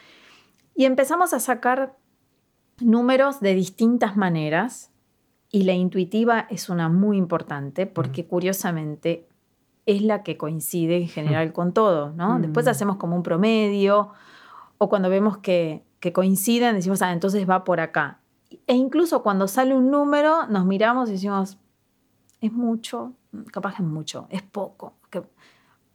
Y 0.76 0.86
empezamos 0.86 1.34
a 1.34 1.40
sacar 1.40 1.98
números 2.80 3.42
de 3.42 3.54
distintas 3.54 4.16
maneras 4.16 4.92
y 5.52 5.64
la 5.64 5.74
intuitiva 5.74 6.48
es 6.50 6.70
una 6.70 6.88
muy 6.88 7.18
importante 7.18 7.86
porque 7.86 8.26
curiosamente 8.26 9.28
es 9.86 10.02
la 10.04 10.24
que 10.24 10.38
coincide 10.38 10.98
en 10.98 11.08
general 11.08 11.52
con 11.52 11.74
todo, 11.74 12.14
¿no? 12.14 12.40
Después 12.40 12.68
hacemos 12.68 12.96
como 12.96 13.16
un 13.16 13.24
promedio 13.24 14.12
o 14.78 14.90
cuando 14.90 15.10
vemos 15.10 15.38
que, 15.40 15.84
que 16.00 16.14
coinciden 16.14 16.76
decimos, 16.76 17.02
ah, 17.02 17.12
entonces 17.12 17.50
va 17.50 17.66
por 17.66 17.82
acá 17.82 18.22
e 18.50 18.76
incluso 18.76 19.24
cuando 19.24 19.48
sale 19.48 19.76
un 19.76 19.92
número, 19.92 20.48
nos 20.48 20.66
miramos 20.66 21.10
y 21.10 21.14
decimos, 21.14 21.58
es 22.42 22.52
mucho, 22.52 23.14
capaz 23.52 23.76
que 23.76 23.84
es 23.84 23.88
mucho, 23.88 24.28
es 24.30 24.42
poco, 24.42 24.94
que 25.10 25.24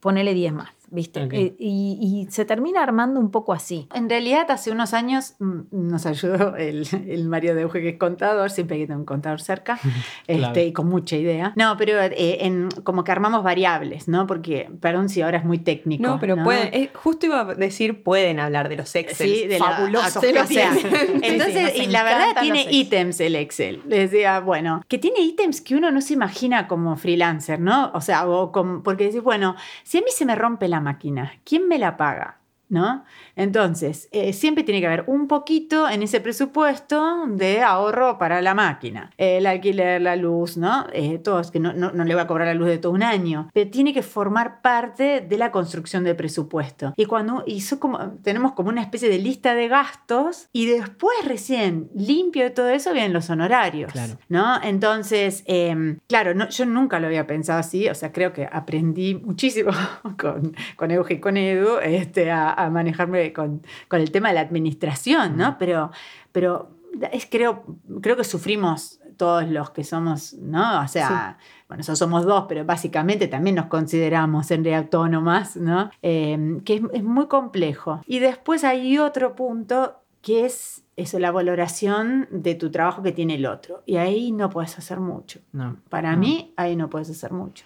ponele 0.01 0.35
10 0.35 0.53
más. 0.53 0.82
¿Viste? 0.93 1.27
Eh, 1.33 1.57
y, 1.59 2.27
se 2.31 2.45
termina 2.45 2.83
armando 2.83 3.19
un 3.19 3.31
poco 3.31 3.53
así. 3.53 3.89
En 3.95 4.09
realidad, 4.09 4.51
hace 4.51 4.71
unos 4.71 4.95
años 4.95 5.35
mm, 5.39 5.61
nos 5.71 6.07
ayudó 6.07 6.57
el, 6.57 6.87
el 7.09 7.29
Mario 7.29 7.55
de 7.55 7.63
Euge, 7.63 7.81
que 7.81 7.89
es 7.91 7.99
contador, 7.99 8.51
siempre 8.51 8.77
hay 8.77 8.83
que 8.83 8.87
tener 8.87 8.99
un 8.99 9.05
contador 9.05 9.41
cerca, 9.41 9.81
este, 10.27 10.67
y 10.67 10.73
con 10.73 10.89
mucha 10.89 11.17
idea. 11.17 11.53
No, 11.57 11.77
pero 11.77 11.99
eh, 12.01 12.39
en, 12.47 12.69
como 12.85 13.05
que 13.05 13.13
armamos 13.13 13.43
variables, 13.43 14.07
¿no? 14.07 14.27
Porque, 14.27 14.71
perdón 14.81 15.09
si 15.09 15.23
ahora 15.23 15.39
es 15.39 15.45
muy 15.45 15.59
técnico. 15.59 16.03
No, 16.03 16.21
pero 16.21 16.37
pueden, 16.45 16.69
eh, 16.73 16.91
justo 16.95 17.27
iba 17.27 17.41
a 17.41 17.55
decir, 17.55 18.03
pueden 18.03 18.39
hablar 18.39 18.69
de 18.69 18.77
los 18.77 18.95
Excel. 18.95 19.29
Sí, 19.29 19.47
de 19.47 19.59
fabulosos. 19.59 20.23
entonces, 21.23 21.77
y 21.77 21.87
la 21.87 22.05
verdad 22.05 22.41
tiene 22.41 22.67
ítems 22.71 23.21
el 23.21 23.37
Excel. 23.37 23.83
Les 23.87 24.11
decía, 24.11 24.41
bueno, 24.41 24.83
que 24.89 24.99
tiene 24.99 25.21
ítems 25.21 25.61
que 25.63 25.75
uno 25.75 25.91
no 25.91 26.03
se 26.03 26.13
imagina 26.13 26.69
como 26.69 26.97
freelancer, 26.97 27.61
¿no? 27.61 27.91
O 27.95 28.01
sea, 28.01 28.29
o 28.29 28.53
como, 28.53 28.83
porque 28.83 29.05
decís, 29.05 29.23
bueno, 29.23 29.57
si 29.83 29.99
a 29.99 30.01
mí 30.03 30.09
se 30.11 30.27
me 30.27 30.35
rompe 30.35 30.69
la 30.69 30.82
máquina? 30.83 31.33
¿Quién 31.45 31.69
me 31.69 31.79
la 31.79 31.97
paga? 31.97 32.42
¿No? 32.73 33.05
Entonces, 33.37 34.09
eh, 34.13 34.33
siempre 34.33 34.65
tiene 34.65 34.81
que 34.81 34.87
haber 34.87 35.05
un 35.07 35.29
poquito 35.29 35.91
en 35.91 36.03
ese 36.03 36.23
presupuesto 36.23 37.27
de 37.27 37.61
ahorro 37.61 38.17
para 38.17 38.41
la 38.41 38.55
máquina. 38.55 39.11
El 39.19 39.47
alquiler, 39.47 40.01
la 40.01 40.17
luz, 40.17 40.57
¿no? 40.57 40.87
Eh, 40.95 41.19
todos, 41.19 41.51
que 41.51 41.61
no, 41.61 41.75
no, 41.75 42.05
le 42.05 42.15
va 42.15 42.23
a 42.23 42.27
cobrar 42.27 42.49
la 42.49 42.55
luz 42.55 42.69
de 42.69 42.79
todo 42.79 42.93
un 42.93 43.03
año, 43.03 43.51
pero 43.53 43.71
tiene 43.71 43.93
que 43.93 44.03
formar 44.03 44.63
parte 44.63 45.21
de 45.21 45.37
la 45.37 45.51
construcción 45.51 46.03
del 46.03 46.17
presupuesto. 46.17 46.95
Y 46.97 47.05
cuando 47.05 47.45
hizo 47.47 47.79
como, 47.79 48.13
tenemos 48.23 48.53
como 48.53 48.71
una 48.71 48.81
especie 48.81 49.11
de 49.11 49.19
lista 49.19 49.55
de 49.55 49.69
gastos 49.69 50.49
y 50.51 50.65
después 50.65 51.15
recién 51.27 51.91
limpio 51.95 52.45
de 52.45 52.51
todo 52.53 52.71
eso 52.71 52.95
vienen 52.95 53.13
los 53.13 53.29
honorarios, 53.29 53.93
¿no? 54.31 54.63
Entonces, 54.63 55.45
em, 55.45 55.99
claro, 56.09 56.33
no, 56.33 56.49
yo 56.49 56.65
nunca 56.65 56.99
lo 57.01 57.09
había 57.09 57.27
pensado 57.27 57.59
así, 57.59 57.87
o 57.91 57.95
sea, 57.95 58.13
creo 58.13 58.33
que 58.33 58.49
aprendí 58.51 59.15
muchísimo 59.15 59.73
con, 60.19 60.57
con 60.77 60.91
Euge 60.91 61.15
y 61.15 61.21
con 61.21 61.37
Edu 61.37 61.77
este, 61.83 62.31
a 62.31 62.62
a 62.62 62.62
manejarme 62.71 63.33
con, 63.33 63.63
el 63.91 64.11
tema 64.11 64.29
de 64.29 64.35
la 64.35 64.41
administración, 64.41 65.37
¿no? 65.37 65.57
Pero, 65.59 65.91
pero 66.33 66.71
es, 67.13 67.27
creo, 67.31 67.65
creo 68.01 68.17
que 68.17 68.25
sufrimos 68.25 69.01
todos 69.17 69.49
los 69.49 69.71
que 69.71 69.85
somos, 69.85 70.35
¿no? 70.35 70.83
O 70.83 70.89
sea, 70.89 71.39
bueno, 71.69 71.79
nosotros 71.79 71.99
somos 71.99 72.25
dos, 72.25 72.47
pero 72.49 72.65
básicamente 72.65 73.29
también 73.29 73.57
nos 73.57 73.67
consideramos 73.67 74.51
en 74.51 74.67
autónomas, 74.75 75.57
¿no? 75.57 75.91
Eh, 76.03 76.61
que 76.65 76.83
es, 76.93 77.03
muy 77.05 77.27
complejo. 77.27 78.01
Y 78.07 78.19
después 78.19 78.65
hay 78.65 78.99
otro 78.99 79.35
punto 79.35 79.97
que 80.23 80.45
es 80.45 80.85
eso, 80.97 81.19
la 81.19 81.31
valoración 81.31 82.29
de 82.31 82.55
tu 82.55 82.71
trabajo 82.71 83.03
que 83.03 83.13
tiene 83.13 83.35
el 83.35 83.47
otro. 83.47 83.83
Y 83.87 83.97
ahí 83.97 84.33
no 84.33 84.51
puedes 84.51 84.79
hacer 84.79 85.01
mucho. 85.01 85.41
No, 85.53 85.77
Para 85.89 86.17
mí, 86.17 86.53
ahí 86.57 86.77
no 86.77 86.89
puedes 86.89 87.11
hacer 87.11 87.33
mucho. 87.33 87.65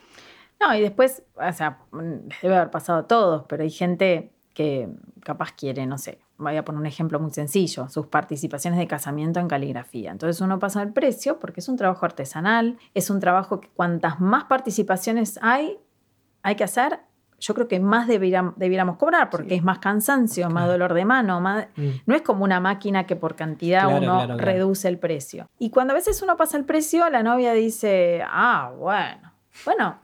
No, 0.60 0.74
y 0.74 0.80
después, 0.80 1.22
o 1.34 1.52
sea, 1.52 1.80
debe 2.42 2.56
haber 2.56 2.70
pasado 2.70 3.00
a 3.00 3.06
todos, 3.06 3.44
pero 3.46 3.62
hay 3.62 3.70
gente 3.70 4.32
que 4.56 4.88
capaz 5.22 5.52
quiere, 5.52 5.84
no 5.84 5.98
sé, 5.98 6.18
voy 6.38 6.56
a 6.56 6.64
poner 6.64 6.80
un 6.80 6.86
ejemplo 6.86 7.20
muy 7.20 7.30
sencillo, 7.30 7.90
sus 7.90 8.06
participaciones 8.06 8.80
de 8.80 8.86
casamiento 8.86 9.38
en 9.38 9.48
caligrafía. 9.48 10.10
Entonces 10.10 10.40
uno 10.40 10.58
pasa 10.58 10.80
el 10.82 10.94
precio 10.94 11.38
porque 11.38 11.60
es 11.60 11.68
un 11.68 11.76
trabajo 11.76 12.06
artesanal, 12.06 12.78
es 12.94 13.10
un 13.10 13.20
trabajo 13.20 13.60
que 13.60 13.68
cuantas 13.68 14.18
más 14.18 14.44
participaciones 14.44 15.38
hay, 15.42 15.76
hay 16.42 16.54
que 16.54 16.64
hacer, 16.64 17.00
yo 17.38 17.52
creo 17.52 17.68
que 17.68 17.80
más 17.80 18.08
debiéramos, 18.08 18.96
cobrar 18.96 19.28
porque 19.28 19.56
es 19.56 19.62
más 19.62 19.78
cansancio, 19.78 20.48
más 20.48 20.66
dolor 20.66 20.94
de 20.94 21.04
mano, 21.04 21.38
más, 21.38 21.66
mm. 21.76 21.88
no 22.06 22.14
es 22.14 22.22
como 22.22 22.42
una 22.42 22.58
máquina 22.58 23.04
que 23.04 23.14
por 23.14 23.36
cantidad 23.36 23.94
uno 23.94 24.38
reduce 24.38 24.88
el 24.88 24.98
precio. 24.98 25.50
Y 25.58 25.68
cuando 25.68 25.92
a 25.92 25.96
veces 25.96 26.22
uno 26.22 26.38
pasa 26.38 26.56
el 26.56 26.64
precio, 26.64 27.10
la 27.10 27.22
novia 27.22 27.52
dice, 27.52 28.22
ah, 28.26 28.72
bueno, 28.78 29.35
bueno, 29.64 29.98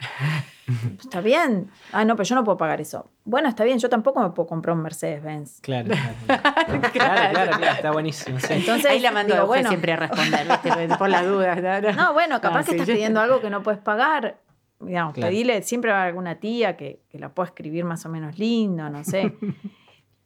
Está 0.99 1.21
bien. 1.21 1.71
Ah, 1.92 2.04
no, 2.04 2.14
pero 2.16 2.25
yo 2.25 2.35
no 2.35 2.44
puedo 2.44 2.56
pagar 2.56 2.80
eso. 2.80 3.11
Bueno, 3.25 3.49
está 3.49 3.64
bien, 3.64 3.78
yo 3.78 3.88
tampoco 3.88 4.21
me 4.21 4.30
puedo 4.30 4.49
comprar 4.49 4.76
un 4.76 4.82
Mercedes-Benz. 4.82 5.61
Claro, 5.61 5.88
claro, 6.26 6.92
claro, 6.92 7.50
claro, 7.56 7.75
está 7.75 7.90
buenísimo. 7.90 8.38
Entonces, 8.49 8.87
Ahí 8.87 9.00
la 9.00 9.11
mando 9.11 9.47
bueno, 9.47 9.68
siempre 9.68 9.92
a 9.92 9.97
responder, 9.97 10.47
por 10.99 11.09
las 11.09 11.26
dudas. 11.26 11.52
No, 11.97 12.12
bueno, 12.12 12.40
capaz 12.40 12.66
que 12.66 12.73
estás 12.73 12.87
pidiendo 12.87 13.21
algo 13.21 13.40
que 13.40 13.50
no 13.50 13.62
puedes 13.62 13.80
pagar. 13.80 14.38
Digamos, 14.80 15.14
pedile, 15.14 15.62
siempre 15.62 15.92
va 15.92 16.02
a 16.02 16.06
alguna 16.06 16.37
tía 16.37 16.76
que, 16.76 17.02
que 17.09 17.18
la 17.18 17.28
pueda 17.28 17.49
escribir 17.49 17.85
más 17.85 18.04
o 18.06 18.09
menos 18.09 18.38
lindo, 18.38 18.88
no 18.88 19.04
sé. 19.04 19.37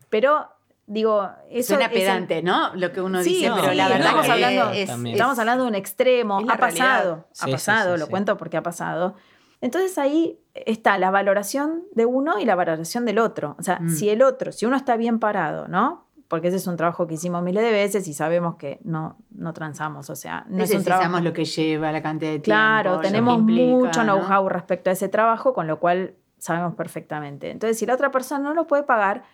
Pero 0.08 0.48
digo, 0.86 1.28
eso 1.50 1.74
Suena 1.74 1.90
pedante, 1.90 2.42
¿no? 2.42 2.74
Lo 2.74 2.92
que 2.92 3.00
uno 3.00 3.22
dice, 3.22 3.50
pero 3.54 3.72
la 3.74 3.88
verdad 3.88 4.06
estamos, 4.06 4.28
hablando, 4.28 4.70
estamos 4.70 5.38
hablando 5.38 5.64
de 5.64 5.68
un 5.70 5.74
extremo. 5.74 6.38
Ha 6.48 6.56
pasado, 6.56 7.28
ha 7.40 7.46
pasado, 7.46 7.96
lo 7.96 8.06
cuento 8.08 8.36
porque 8.36 8.56
ha 8.56 8.62
pasado. 8.62 9.14
Entonces 9.60 9.96
ahí 9.98 10.38
está 10.54 10.98
la 10.98 11.10
valoración 11.10 11.84
de 11.92 12.06
uno 12.06 12.38
y 12.38 12.44
la 12.44 12.54
valoración 12.54 13.04
del 13.04 13.18
otro. 13.18 13.56
O 13.58 13.62
sea, 13.62 13.78
mm. 13.80 13.90
si 13.90 14.08
el 14.10 14.22
otro, 14.22 14.52
si 14.52 14.66
uno 14.66 14.76
está 14.76 14.96
bien 14.96 15.18
parado, 15.18 15.66
¿no? 15.66 16.06
Porque 16.28 16.48
ese 16.48 16.56
es 16.56 16.66
un 16.66 16.76
trabajo 16.76 17.06
que 17.06 17.14
hicimos 17.14 17.42
miles 17.42 17.62
de 17.62 17.70
veces 17.70 18.06
y 18.08 18.12
sabemos 18.12 18.56
que 18.56 18.80
no, 18.82 19.16
no 19.30 19.52
transamos. 19.52 20.10
O 20.10 20.16
sea, 20.16 20.44
no 20.48 20.62
es 20.62 20.74
un 20.74 20.84
trabajo. 20.84 21.20
lo 21.20 21.32
que 21.32 21.44
lleva, 21.44 21.92
la 21.92 22.02
cantidad 22.02 22.32
de 22.32 22.38
tiempo. 22.40 22.58
Claro, 22.58 23.00
tenemos 23.00 23.40
mucho 23.40 24.02
know-how 24.02 24.48
respecto 24.48 24.90
a 24.90 24.92
ese 24.92 25.08
trabajo, 25.08 25.54
con 25.54 25.66
lo 25.66 25.78
cual 25.78 26.14
sabemos 26.38 26.74
perfectamente. 26.74 27.50
Entonces, 27.50 27.78
si 27.78 27.86
la 27.86 27.94
otra 27.94 28.10
persona 28.10 28.42
no 28.42 28.54
lo 28.54 28.66
puede 28.66 28.82
pagar, 28.82 29.24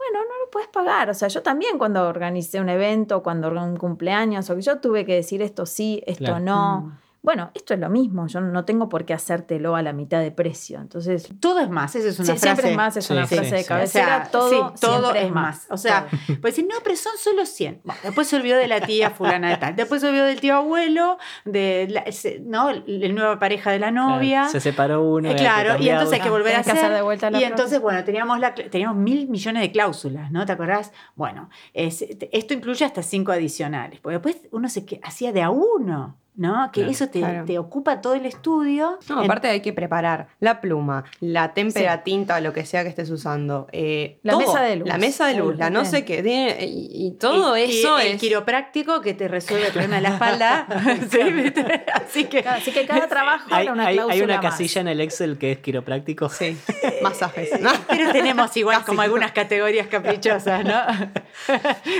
bueno, 0.00 0.26
no 0.26 0.44
lo 0.44 0.50
puedes 0.50 0.68
pagar. 0.68 1.10
O 1.10 1.14
sea, 1.14 1.28
yo 1.28 1.42
también 1.42 1.78
cuando 1.78 2.08
organicé 2.08 2.60
un 2.60 2.70
evento, 2.70 3.22
cuando 3.22 3.48
un 3.48 3.76
cumpleaños, 3.76 4.48
o 4.48 4.54
que 4.54 4.62
yo 4.62 4.80
tuve 4.80 5.04
que 5.04 5.14
decir 5.14 5.42
esto 5.42 5.66
sí, 5.66 6.02
esto 6.06 6.40
no. 6.40 6.98
Bueno, 7.22 7.50
esto 7.54 7.74
es 7.74 7.80
lo 7.80 7.90
mismo, 7.90 8.26
yo 8.28 8.40
no 8.40 8.64
tengo 8.64 8.88
por 8.88 9.04
qué 9.04 9.12
hacértelo 9.12 9.76
a 9.76 9.82
la 9.82 9.92
mitad 9.92 10.20
de 10.22 10.30
precio. 10.30 10.80
Entonces, 10.80 11.28
todo 11.38 11.60
es 11.60 11.68
más, 11.68 11.94
esa 11.94 12.08
es 12.08 12.18
una 12.18 12.26
frase. 12.26 12.40
Siempre 12.40 12.70
es 12.70 12.76
más, 12.76 12.96
es 12.96 13.10
una 13.10 13.26
frase 13.26 13.56
de 13.56 13.64
cabecera, 13.64 14.28
todo, 14.32 14.72
todo 14.80 15.14
es 15.14 15.30
más. 15.30 15.66
O 15.68 15.76
sea, 15.76 16.06
pues 16.40 16.54
decir, 16.54 16.66
no, 16.66 16.76
pero 16.82 16.96
son 16.96 17.12
solo 17.18 17.44
100. 17.44 17.82
después 18.04 18.26
se 18.26 18.36
olvidó 18.36 18.56
de 18.56 18.68
la 18.68 18.80
tía 18.80 19.10
fulana 19.10 19.50
de 19.50 19.56
tal, 19.58 19.76
después 19.76 20.00
se 20.00 20.08
olvidó 20.08 20.24
del 20.24 20.40
tío 20.40 20.56
abuelo, 20.56 21.18
de 21.44 21.88
la, 21.90 22.04
¿no? 22.40 22.72
nueva 23.12 23.38
pareja 23.38 23.70
de 23.70 23.80
la 23.80 23.90
novia. 23.90 24.48
se 24.48 24.60
separó 24.60 25.02
uno. 25.02 25.30
Eh, 25.30 25.36
claro, 25.36 25.76
y 25.78 25.90
entonces 25.90 26.14
hay 26.14 26.20
que 26.22 26.30
volver 26.30 26.56
a 26.56 26.60
hacer. 26.60 26.90
De 26.90 27.02
vuelta 27.02 27.30
y 27.38 27.44
entonces, 27.44 27.80
bueno, 27.80 28.02
teníamos, 28.04 28.40
la, 28.40 28.54
teníamos 28.54 28.96
mil 28.96 29.28
millones 29.28 29.62
de 29.62 29.70
cláusulas, 29.70 30.30
¿no? 30.32 30.46
¿Te 30.46 30.52
acordás? 30.52 30.92
Bueno, 31.16 31.50
esto 31.74 32.54
incluye 32.54 32.84
hasta 32.84 33.02
cinco 33.02 33.32
adicionales, 33.32 34.00
porque 34.00 34.14
después 34.14 34.48
uno 34.52 34.68
se 34.70 34.86
hacía 35.02 35.32
de 35.32 35.42
a 35.42 35.50
uno. 35.50 36.16
¿No? 36.40 36.70
Que 36.72 36.88
eso 36.88 37.08
te, 37.08 37.58
ocupa 37.58 38.00
todo 38.00 38.14
el 38.14 38.24
estudio. 38.24 38.98
No, 39.10 39.20
aparte 39.20 39.48
hay 39.48 39.60
que 39.60 39.74
preparar 39.74 40.28
la 40.40 40.62
pluma, 40.62 41.04
la 41.20 41.52
témpera, 41.52 42.02
tinta, 42.02 42.40
lo 42.40 42.54
que 42.54 42.64
sea 42.64 42.82
que 42.82 42.88
estés 42.88 43.10
usando. 43.10 43.68
Eh, 43.72 44.18
la 44.22 44.38
mesa 44.38 44.62
de 44.62 44.76
luz. 44.76 44.88
La 44.88 44.96
mesa 44.96 45.26
de 45.26 45.34
luz, 45.34 45.58
la 45.58 45.68
no 45.68 45.84
sé 45.84 46.06
qué. 46.06 46.20
Y, 46.62 47.10
todo 47.20 47.56
eso 47.56 47.98
es. 47.98 48.12
El 48.12 48.18
quiropráctico 48.18 49.02
que 49.02 49.12
te 49.12 49.28
resuelve 49.28 49.66
el 49.66 49.72
problema 49.72 49.96
de 49.96 50.00
la 50.00 50.08
espalda. 50.14 50.66
así, 51.94 52.24
que, 52.24 52.38
así 52.38 52.72
que 52.72 52.86
cada 52.86 53.06
trabajo 53.06 53.46
hay, 53.50 53.68
una 53.68 53.86
Hay 53.86 54.22
una 54.22 54.40
casilla 54.40 54.80
en 54.80 54.88
el 54.88 55.02
Excel 55.02 55.36
que 55.36 55.52
es 55.52 55.58
quiropráctico. 55.58 56.30
Sí, 56.30 56.56
masajes. 57.02 57.50
Pero 57.86 58.12
tenemos 58.12 58.56
igual 58.56 58.82
como 58.86 59.02
algunas 59.02 59.32
categorías 59.32 59.88
caprichosas, 59.88 60.64
¿no? 60.64 60.80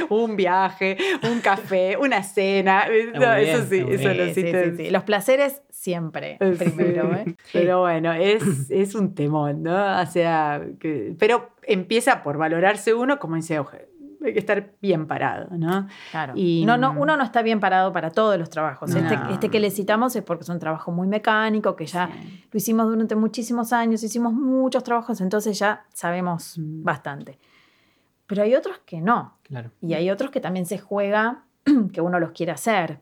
un 0.08 0.34
viaje, 0.34 0.96
un 1.24 1.40
café, 1.40 1.98
una 1.98 2.22
cena. 2.22 2.86
eso 2.86 3.66
sí, 3.68 3.84
eso 3.86 4.14
lo 4.14 4.29
sí, 4.34 4.52
sí, 4.76 4.90
Los 4.90 5.04
placeres 5.04 5.62
siempre 5.70 6.38
primero. 6.58 7.14
¿eh? 7.14 7.36
Pero 7.52 7.80
bueno, 7.80 8.12
es, 8.12 8.70
es, 8.70 8.94
un 8.94 9.14
temón, 9.14 9.62
¿no? 9.62 10.00
O 10.00 10.06
sea, 10.06 10.62
pero 11.18 11.50
empieza 11.62 12.22
por 12.22 12.38
valorarse 12.38 12.94
uno, 12.94 13.18
como 13.18 13.36
dice 13.36 13.54
Eugenio 13.54 13.90
hay 14.24 14.32
que 14.32 14.38
estar 14.38 14.74
bien 14.80 15.06
parado, 15.06 15.48
¿no? 15.56 15.88
Claro. 16.10 16.34
Y, 16.36 16.64
no, 16.66 16.76
no, 16.76 16.92
uno 16.92 17.16
no 17.16 17.24
está 17.24 17.42
bien 17.42 17.60
parado 17.60 17.92
para 17.92 18.10
todos 18.10 18.38
los 18.38 18.50
trabajos. 18.50 18.94
Este, 18.94 19.18
este, 19.30 19.48
que 19.48 19.60
le 19.60 19.70
citamos 19.70 20.14
es 20.16 20.22
porque 20.22 20.42
es 20.42 20.48
un 20.48 20.58
trabajo 20.58 20.92
muy 20.92 21.06
mecánico, 21.08 21.74
que 21.76 21.86
ya 21.86 22.10
lo 22.50 22.56
hicimos 22.56 22.86
durante 22.86 23.16
muchísimos 23.16 23.72
años, 23.72 24.02
hicimos 24.02 24.32
muchos 24.32 24.84
trabajos, 24.84 25.20
entonces 25.20 25.58
ya 25.58 25.84
sabemos 25.92 26.58
mm. 26.58 26.82
bastante. 26.82 27.38
Pero 28.26 28.42
hay 28.42 28.54
otros 28.54 28.80
que 28.84 29.00
no. 29.00 29.38
Claro. 29.42 29.70
Y 29.80 29.94
hay 29.94 30.10
otros 30.10 30.30
que 30.30 30.40
también 30.40 30.66
se 30.66 30.78
juega 30.78 31.44
que 31.92 32.00
uno 32.00 32.20
los 32.20 32.32
quiere 32.32 32.52
hacer. 32.52 33.00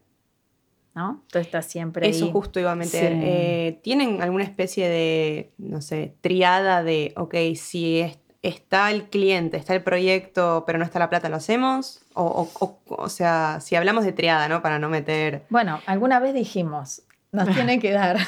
¿No? 0.99 1.23
Todo 1.31 1.41
está 1.41 1.63
siempre 1.63 2.09
Eso 2.09 2.33
justo 2.33 2.59
iba 2.59 2.73
a 2.73 2.75
meter. 2.75 3.13
Eh, 3.15 3.79
¿Tienen 3.85 4.21
alguna 4.21 4.43
especie 4.43 4.89
de, 4.89 5.53
no 5.57 5.81
sé, 5.81 6.17
triada 6.21 6.83
de, 6.83 7.15
ok, 7.17 7.37
si 7.55 8.05
está 8.43 8.91
el 8.91 9.05
cliente, 9.05 9.57
está 9.57 9.77
el 9.77 9.83
proyecto, 9.85 10.65
pero 10.67 10.77
no 10.77 10.85
está 10.85 10.99
la 10.99 11.09
plata, 11.09 11.29
¿lo 11.29 11.37
hacemos? 11.37 12.01
O, 12.15 12.51
o, 12.89 13.09
sea, 13.09 13.61
si 13.61 13.77
hablamos 13.77 14.05
de 14.05 14.13
triada, 14.13 14.49
¿no? 14.49 14.61
Para 14.61 14.81
no 14.81 14.89
meter... 14.89 15.45
Bueno, 15.51 15.81
alguna 15.87 16.19
vez 16.19 16.35
dijimos, 16.35 17.03
nos 17.31 17.49
tiene 17.55 17.79
que 17.79 17.93
dar 17.93 18.19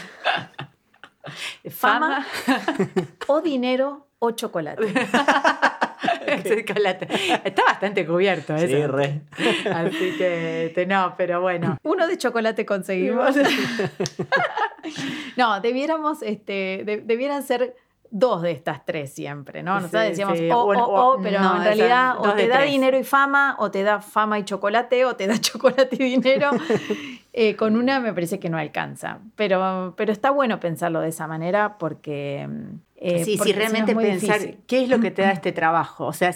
fama 1.71 2.25
o 3.27 3.41
dinero 3.41 4.07
o 4.21 4.31
chocolate. 4.31 4.95
Está 7.45 7.65
bastante 7.65 8.07
cubierto 8.07 8.55
eso. 8.55 8.67
Sí, 8.67 8.87
re. 8.87 9.23
Así 9.73 10.17
que, 10.17 10.87
no, 10.89 11.15
pero 11.17 11.41
bueno. 11.41 11.79
Uno 11.83 12.07
de 12.07 12.19
chocolate 12.19 12.67
conseguimos. 12.67 13.37
no, 15.37 15.61
debiéramos, 15.61 16.23
este, 16.23 17.03
debieran 17.05 17.43
ser 17.43 17.77
dos 18.11 18.43
de 18.43 18.51
estas 18.51 18.85
tres 18.85 19.13
siempre, 19.13 19.63
¿no? 19.63 19.75
Nosotros 19.77 20.03
decíamos 20.03 20.39
o, 20.41 20.55
o, 20.55 21.15
o, 21.15 21.23
pero 21.23 21.39
en 21.39 21.63
realidad 21.63 22.19
o 22.19 22.35
te 22.35 22.49
da 22.49 22.63
dinero 22.63 22.99
y 22.99 23.05
fama, 23.05 23.57
o 23.59 23.71
te 23.71 23.83
da 23.85 24.01
fama 24.01 24.39
y 24.39 24.45
chocolate, 24.45 25.05
o 25.05 25.15
te 25.15 25.27
da 25.27 25.39
chocolate 25.39 25.97
y 25.97 26.17
dinero. 26.17 26.51
Eh, 27.33 27.55
con 27.55 27.77
una 27.77 28.01
me 28.01 28.13
parece 28.13 28.41
que 28.41 28.51
no 28.51 28.59
alcanza. 28.59 29.21
Pero, 29.37 29.95
pero 29.97 30.11
está 30.11 30.31
bueno 30.31 30.59
pensarlo 30.59 31.01
de 31.01 31.11
esa 31.11 31.29
manera 31.29 31.79
porque 31.79 32.49
eh, 33.01 33.25
sí, 33.25 33.39
sí, 33.43 33.53
realmente 33.53 33.97
pensar 33.97 34.59
qué 34.67 34.83
es 34.83 34.89
lo 34.89 35.01
que 35.01 35.11
te 35.11 35.23
da 35.23 35.31
este 35.33 35.53
trabajo. 35.53 36.07
O 36.07 36.13
sea, 36.13 36.35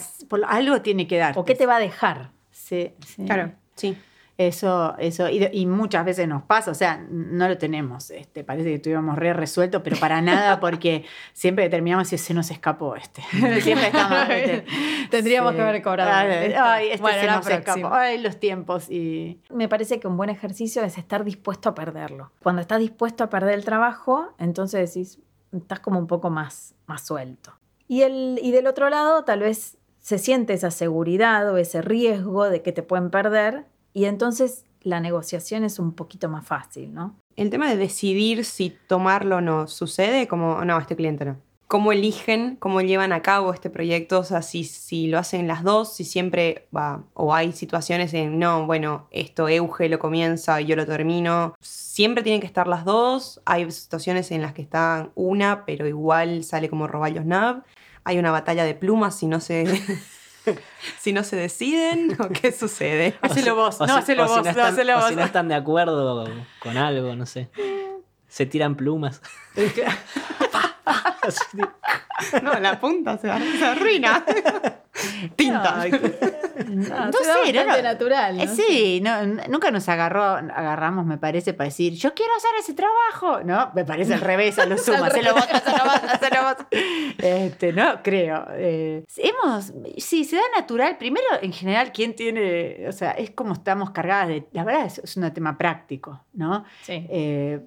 algo 0.48 0.80
tiene 0.80 1.06
que 1.06 1.18
dar. 1.18 1.38
O 1.38 1.44
qué 1.44 1.54
te 1.54 1.66
va 1.66 1.76
a 1.76 1.80
dejar. 1.80 2.30
Sí, 2.50 2.92
claro, 3.26 3.52
sí. 3.74 3.96
Eso, 4.36 4.96
eso, 4.98 5.28
y, 5.28 5.64
muchas 5.66 6.04
veces 6.04 6.26
nos 6.26 6.42
pasa, 6.42 6.72
o 6.72 6.74
sea, 6.74 7.06
no 7.08 7.46
lo 7.46 7.56
tenemos, 7.56 8.10
este, 8.10 8.42
parece 8.42 8.70
que 8.70 8.74
estuvimos 8.74 9.16
re 9.16 9.32
resuelto, 9.32 9.84
pero 9.84 9.96
para 9.96 10.20
nada, 10.22 10.58
porque 10.60 11.04
siempre 11.32 11.68
terminamos 11.68 12.12
y 12.12 12.18
se 12.18 12.34
nos 12.34 12.50
escapó 12.50 12.96
este. 12.96 13.22
siempre 13.60 13.86
estamos. 13.86 14.28
Este, 14.34 14.64
Tendríamos 15.08 15.54
que 15.54 15.62
haber 15.62 15.82
cobrado. 15.82 16.10
Ay, 16.10 16.88
este 16.90 17.20
se 17.20 17.26
nos 17.26 17.46
escapó. 17.48 17.94
Ay, 17.94 18.18
los 18.18 18.40
tiempos. 18.40 18.90
Y... 18.90 19.40
Me 19.50 19.68
parece 19.68 20.00
que 20.00 20.08
un 20.08 20.16
buen 20.16 20.30
ejercicio 20.30 20.82
es 20.82 20.98
estar 20.98 21.22
dispuesto 21.22 21.68
a 21.68 21.74
perderlo. 21.76 22.32
Cuando 22.42 22.60
estás 22.60 22.80
dispuesto 22.80 23.22
a 23.22 23.30
perder 23.30 23.54
el 23.54 23.64
trabajo, 23.64 24.34
entonces 24.38 24.92
decís, 24.92 25.20
estás 25.58 25.80
como 25.80 25.98
un 25.98 26.06
poco 26.06 26.30
más, 26.30 26.74
más 26.86 27.06
suelto. 27.06 27.52
Y, 27.88 28.02
el, 28.02 28.38
y 28.42 28.50
del 28.50 28.66
otro 28.66 28.88
lado, 28.90 29.24
tal 29.24 29.40
vez 29.40 29.76
se 30.00 30.18
siente 30.18 30.52
esa 30.52 30.70
seguridad 30.70 31.50
o 31.50 31.56
ese 31.56 31.82
riesgo 31.82 32.48
de 32.48 32.62
que 32.62 32.72
te 32.72 32.82
pueden 32.82 33.10
perder 33.10 33.64
y 33.92 34.04
entonces 34.04 34.64
la 34.82 35.00
negociación 35.00 35.64
es 35.64 35.78
un 35.78 35.92
poquito 35.92 36.28
más 36.28 36.46
fácil, 36.46 36.92
¿no? 36.92 37.16
El 37.36 37.50
tema 37.50 37.68
de 37.70 37.76
decidir 37.76 38.44
si 38.44 38.76
tomarlo 38.86 39.36
o 39.36 39.40
no, 39.40 39.66
¿sucede 39.66 40.28
como, 40.28 40.62
no, 40.64 40.78
este 40.78 40.94
cliente 40.94 41.24
no? 41.24 41.38
¿Cómo 41.74 41.90
eligen, 41.90 42.54
cómo 42.60 42.82
llevan 42.82 43.12
a 43.12 43.20
cabo 43.20 43.52
este 43.52 43.68
proyecto? 43.68 44.20
O 44.20 44.24
sea, 44.24 44.42
si, 44.42 44.62
si 44.62 45.08
lo 45.08 45.18
hacen 45.18 45.48
las 45.48 45.64
dos, 45.64 45.92
si 45.92 46.04
siempre 46.04 46.68
va, 46.74 47.02
o 47.14 47.34
hay 47.34 47.50
situaciones 47.50 48.14
en, 48.14 48.38
no, 48.38 48.64
bueno, 48.64 49.08
esto 49.10 49.48
Euge 49.48 49.88
lo 49.88 49.98
comienza 49.98 50.60
y 50.60 50.66
yo 50.66 50.76
lo 50.76 50.86
termino 50.86 51.56
siempre 51.94 52.22
tienen 52.22 52.40
que 52.40 52.46
estar 52.46 52.66
las 52.66 52.84
dos. 52.84 53.40
Hay 53.44 53.70
situaciones 53.70 54.30
en 54.32 54.42
las 54.42 54.52
que 54.52 54.62
está 54.62 55.10
una, 55.14 55.64
pero 55.64 55.86
igual 55.86 56.42
sale 56.42 56.68
como 56.68 56.88
roballos 56.88 57.24
nab. 57.24 57.62
Hay 58.04 58.18
una 58.18 58.30
batalla 58.32 58.64
de 58.64 58.74
plumas 58.74 59.16
si 59.16 59.26
no 59.26 59.40
se. 59.40 59.64
si 61.00 61.12
no 61.12 61.24
se 61.24 61.36
deciden 61.36 62.16
o 62.20 62.28
qué 62.28 62.50
sucede. 62.52 63.14
Hacelo 63.20 63.54
vos, 63.54 63.80
no, 63.80 63.96
hacelo 63.96 64.26
vos, 64.26 64.44
no, 64.44 64.62
hacelo 64.62 64.94
vos. 64.96 65.08
si 65.08 65.16
no 65.16 65.22
están 65.22 65.48
de 65.48 65.54
acuerdo 65.54 66.24
con 66.60 66.76
algo, 66.76 67.14
no 67.14 67.26
sé. 67.26 67.48
Se 68.28 68.46
tiran 68.46 68.74
plumas. 68.76 69.22
no, 72.42 72.60
la 72.60 72.78
punta 72.78 73.18
se, 73.18 73.30
arruina. 73.30 74.24
Tinta. 75.36 75.86
No, 76.64 77.12
sé, 77.12 77.52
no, 77.52 77.82
natural. 77.82 78.40
Eh, 78.40 78.48
sí, 78.48 79.02
nunca 79.48 79.70
nos 79.70 79.88
agarró, 79.88 80.22
agarramos, 80.22 81.06
me 81.06 81.18
parece, 81.18 81.54
para 81.54 81.68
decir, 81.68 81.94
yo 81.94 82.14
quiero 82.14 82.32
hacer 82.36 82.50
ese 82.58 82.74
trabajo. 82.74 83.42
No, 83.44 83.70
me 83.74 83.84
parece 83.84 84.14
al 84.14 84.20
revés, 84.20 84.58
a 84.58 84.66
lo 84.66 84.78
suma, 84.78 85.10
se 85.10 85.22
lo 85.22 85.34
vota, 85.34 85.60
se 85.60 85.70
lo 85.70 85.84
vota, 85.84 86.18
se 86.18 86.30
lo 86.30 86.42
vota. 86.42 86.68
Este, 87.18 87.72
no, 87.72 88.02
creo. 88.02 88.46
Eh, 88.52 89.04
hemos, 89.16 89.72
sí, 89.98 90.24
se 90.24 90.36
da 90.36 90.42
natural. 90.56 90.96
Primero, 90.98 91.26
en 91.42 91.52
general, 91.52 91.92
¿quién 91.92 92.14
tiene, 92.14 92.86
o 92.88 92.92
sea, 92.92 93.12
es 93.12 93.30
como 93.30 93.54
estamos 93.54 93.90
cargadas 93.90 94.28
de, 94.28 94.46
la 94.52 94.64
verdad 94.64 94.86
es, 94.86 95.16
un 95.16 95.30
tema 95.32 95.56
práctico, 95.56 96.20
¿no? 96.32 96.64
Sí. 96.82 97.06
Eh, 97.08 97.60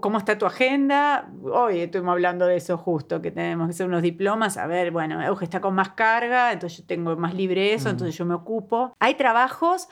¿Cómo 0.00 0.18
está 0.18 0.38
tu 0.38 0.46
agenda? 0.46 1.28
Hoy 1.42 1.80
estuvimos 1.80 2.12
hablando 2.12 2.46
de 2.46 2.56
eso 2.56 2.76
justo, 2.78 3.20
que 3.20 3.30
tenemos 3.30 3.68
que 3.68 3.72
hacer 3.72 3.86
unos 3.86 4.02
diplomas. 4.02 4.56
A 4.56 4.66
ver, 4.66 4.90
bueno, 4.90 5.22
Euge 5.22 5.44
está 5.44 5.60
con 5.60 5.74
más 5.74 5.90
carga, 5.90 6.52
entonces 6.52 6.78
yo 6.78 6.84
tengo 6.86 7.16
más 7.16 7.34
libre 7.34 7.72
eso, 7.72 7.88
mm. 7.88 7.92
entonces 7.92 8.16
yo 8.16 8.24
me 8.24 8.34
ocupo. 8.40 8.94
Hay 8.98 9.14
trabajos 9.14 9.88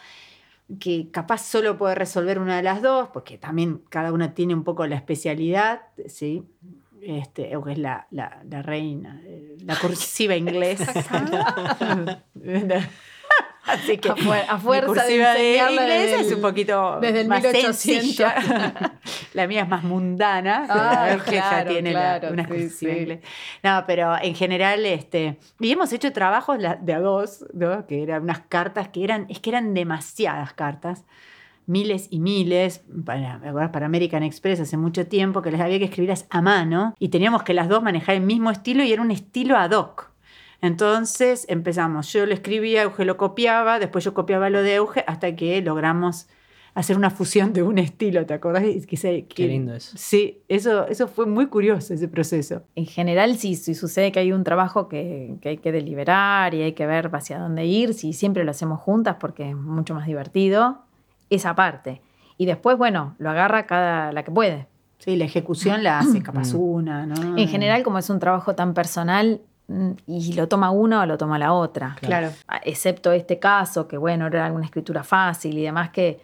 que 0.80 1.10
capaz 1.10 1.38
solo 1.42 1.78
puede 1.78 1.94
resolver 1.94 2.38
una 2.38 2.56
de 2.56 2.62
las 2.62 2.82
dos, 2.82 3.08
porque 3.08 3.38
también 3.38 3.82
cada 3.88 4.12
una 4.12 4.34
tiene 4.34 4.54
un 4.54 4.64
poco 4.64 4.86
la 4.86 4.96
especialidad, 4.96 5.82
¿sí? 6.06 6.44
Este, 7.00 7.52
es 7.52 7.78
la, 7.78 8.06
la, 8.10 8.42
la 8.48 8.62
reina, 8.62 9.20
eh, 9.24 9.56
la 9.64 9.76
cursiva 9.76 10.36
inglesa. 10.36 10.92
Así 13.68 13.98
que 13.98 14.08
a, 14.08 14.58
fuerza 14.58 15.04
de 15.04 15.60
inglés 15.70 16.20
es 16.20 16.32
un 16.32 16.40
poquito 16.40 16.98
desde 17.00 17.20
el 17.20 17.28
más 17.28 17.42
1800. 17.42 18.26
la 19.34 19.46
mía 19.46 19.62
es 19.62 19.68
más 19.68 19.84
mundana. 19.84 20.66
Ah, 20.68 21.16
ya 21.30 21.64
tiene 21.66 21.90
una 21.90 22.48
sí, 22.70 23.20
No, 23.62 23.84
pero 23.86 24.16
en 24.20 24.34
general, 24.34 24.84
este, 24.86 25.38
y 25.60 25.72
hemos 25.72 25.92
hecho 25.92 26.12
trabajos 26.12 26.58
de 26.58 26.92
a 26.92 27.00
dos, 27.00 27.44
¿no? 27.52 27.86
que 27.86 28.02
eran 28.02 28.22
unas 28.22 28.40
cartas 28.40 28.88
que 28.88 29.04
eran, 29.04 29.26
es 29.28 29.40
que 29.40 29.50
eran 29.50 29.74
demasiadas 29.74 30.54
cartas 30.54 31.04
miles 31.66 32.08
y 32.10 32.18
miles, 32.18 32.82
para, 33.04 33.70
para 33.70 33.86
American 33.86 34.22
Express 34.22 34.60
hace 34.60 34.78
mucho 34.78 35.06
tiempo, 35.06 35.42
que 35.42 35.50
les 35.50 35.60
había 35.60 35.78
que 35.78 35.84
escribirlas 35.84 36.26
a 36.30 36.40
mano 36.40 36.94
y 36.98 37.10
teníamos 37.10 37.42
que 37.42 37.52
las 37.52 37.68
dos 37.68 37.82
manejar 37.82 38.14
el 38.14 38.22
mismo 38.22 38.50
estilo 38.50 38.82
y 38.82 38.92
era 38.92 39.02
un 39.02 39.10
estilo 39.10 39.56
ad 39.56 39.72
hoc. 39.72 40.10
Entonces 40.60 41.46
empezamos, 41.48 42.12
yo 42.12 42.26
lo 42.26 42.34
escribía, 42.34 42.82
Euge 42.82 43.04
lo 43.04 43.16
copiaba, 43.16 43.78
después 43.78 44.04
yo 44.04 44.14
copiaba 44.14 44.50
lo 44.50 44.62
de 44.62 44.76
Euge, 44.76 45.04
hasta 45.06 45.36
que 45.36 45.60
logramos 45.62 46.28
hacer 46.74 46.96
una 46.96 47.10
fusión 47.10 47.52
de 47.52 47.62
un 47.62 47.78
estilo, 47.78 48.24
¿te 48.26 48.34
acordás? 48.34 48.62
Qué 48.62 49.48
lindo 49.48 49.74
eso. 49.74 49.96
Sí, 49.96 50.42
eso, 50.48 50.86
eso 50.86 51.08
fue 51.08 51.26
muy 51.26 51.46
curioso, 51.46 51.92
ese 51.92 52.06
proceso. 52.06 52.62
En 52.76 52.86
general, 52.86 53.36
si, 53.36 53.56
sucede 53.56 54.12
que 54.12 54.20
hay 54.20 54.32
un 54.32 54.44
trabajo 54.44 54.88
que, 54.88 55.38
que, 55.40 55.48
hay 55.50 55.58
que 55.58 55.72
deliberar 55.72 56.54
y 56.54 56.62
hay 56.62 56.72
que 56.72 56.86
ver 56.86 57.10
hacia 57.12 57.38
dónde 57.38 57.66
ir, 57.66 57.94
si 57.94 58.12
siempre 58.12 58.44
lo 58.44 58.52
hacemos 58.52 58.80
juntas 58.80 59.16
porque 59.18 59.50
es 59.50 59.56
mucho 59.56 59.94
más 59.94 60.06
divertido, 60.06 60.78
esa 61.30 61.54
parte. 61.54 62.00
Y 62.36 62.46
después, 62.46 62.78
bueno, 62.78 63.16
lo 63.18 63.30
agarra 63.30 63.66
cada 63.66 64.12
la 64.12 64.22
que 64.22 64.30
puede. 64.30 64.68
Sí, 64.98 65.16
la 65.16 65.24
ejecución 65.24 65.82
la 65.82 65.98
hace 66.00 66.22
capaz 66.22 66.54
una, 66.54 67.06
¿no? 67.06 67.36
En 67.36 67.48
general, 67.48 67.82
como 67.82 67.98
es 67.98 68.10
un 68.10 68.18
trabajo 68.18 68.54
tan 68.54 68.74
personal, 68.74 69.40
mm, 69.40 69.57
y 70.06 70.32
lo 70.32 70.48
toma 70.48 70.70
una 70.70 71.02
o 71.02 71.06
lo 71.06 71.18
toma 71.18 71.38
la 71.38 71.52
otra. 71.52 71.96
Claro. 72.00 72.30
Excepto 72.64 73.12
este 73.12 73.38
caso, 73.38 73.86
que 73.86 73.96
bueno, 73.96 74.26
era 74.26 74.50
una 74.52 74.64
escritura 74.64 75.02
fácil 75.04 75.58
y 75.58 75.62
demás, 75.62 75.90
que 75.90 76.20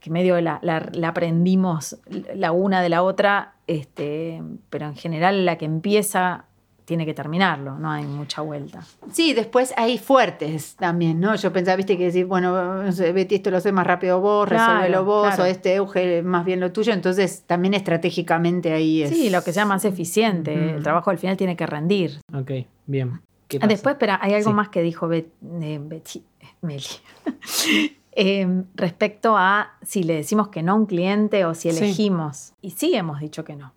que 0.00 0.10
medio 0.10 0.40
la, 0.40 0.60
aprendimos 1.06 1.96
la 2.34 2.52
una 2.52 2.82
de 2.82 2.88
la 2.88 3.02
otra, 3.02 3.54
este, 3.66 4.42
pero 4.70 4.86
en 4.86 4.96
general 4.96 5.44
la 5.44 5.58
que 5.58 5.64
empieza 5.64 6.44
tiene 6.88 7.04
que 7.04 7.12
terminarlo, 7.12 7.78
no 7.78 7.90
hay 7.90 8.04
mucha 8.04 8.40
vuelta. 8.40 8.82
Sí, 9.12 9.34
después 9.34 9.74
hay 9.76 9.98
fuertes 9.98 10.74
también, 10.74 11.20
¿no? 11.20 11.34
Yo 11.34 11.52
pensaba, 11.52 11.76
viste, 11.76 11.98
que 11.98 12.04
decir, 12.04 12.24
bueno, 12.24 12.82
Betty, 13.12 13.34
esto 13.34 13.50
lo 13.50 13.60
sé 13.60 13.72
más 13.72 13.86
rápido 13.86 14.22
vos, 14.22 14.48
resuélvelo 14.48 15.04
vos, 15.04 15.38
o 15.38 15.44
este 15.44 15.74
Euge 15.74 16.22
más 16.22 16.46
bien 16.46 16.60
lo 16.60 16.72
tuyo, 16.72 16.94
entonces 16.94 17.42
también 17.46 17.74
estratégicamente 17.74 18.72
ahí 18.72 19.02
es... 19.02 19.10
Sí, 19.10 19.28
lo 19.28 19.44
que 19.44 19.52
sea 19.52 19.66
más 19.66 19.84
eficiente, 19.84 20.76
el 20.76 20.82
trabajo 20.82 21.10
al 21.10 21.18
final 21.18 21.36
tiene 21.36 21.56
que 21.56 21.66
rendir. 21.66 22.20
Ok, 22.32 22.52
bien. 22.86 23.20
Después, 23.50 23.94
espera, 23.94 24.18
hay 24.22 24.32
algo 24.32 24.54
más 24.54 24.70
que 24.70 24.80
dijo 24.80 25.08
Betty, 25.08 26.24
Meli. 26.62 26.84
Em, 28.20 28.64
respecto 28.74 29.36
a 29.36 29.74
si 29.80 30.02
le 30.02 30.14
decimos 30.14 30.48
que 30.48 30.60
no 30.64 30.72
a 30.72 30.74
un 30.74 30.86
cliente 30.86 31.44
o 31.44 31.54
si 31.54 31.68
elegimos. 31.68 32.52
Y 32.60 32.70
sí 32.72 32.96
hemos 32.96 33.20
dicho 33.20 33.44
que 33.44 33.54
no. 33.54 33.74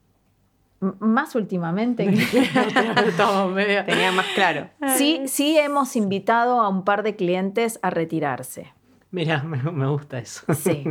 Más 1.00 1.36
últimamente. 1.36 2.06
Tenía 3.86 4.12
más 4.12 4.26
claro. 4.34 4.70
Sí, 4.98 5.22
sí 5.28 5.58
hemos 5.58 5.96
invitado 5.96 6.60
a 6.60 6.68
un 6.68 6.84
par 6.84 7.04
de 7.04 7.16
clientes 7.16 7.80
a 7.82 7.92
retirarse. 7.92 8.74
Mira, 9.12 9.44
me, 9.44 9.88
gusta 9.88 10.20
eso. 10.20 10.42
Sí. 10.54 10.84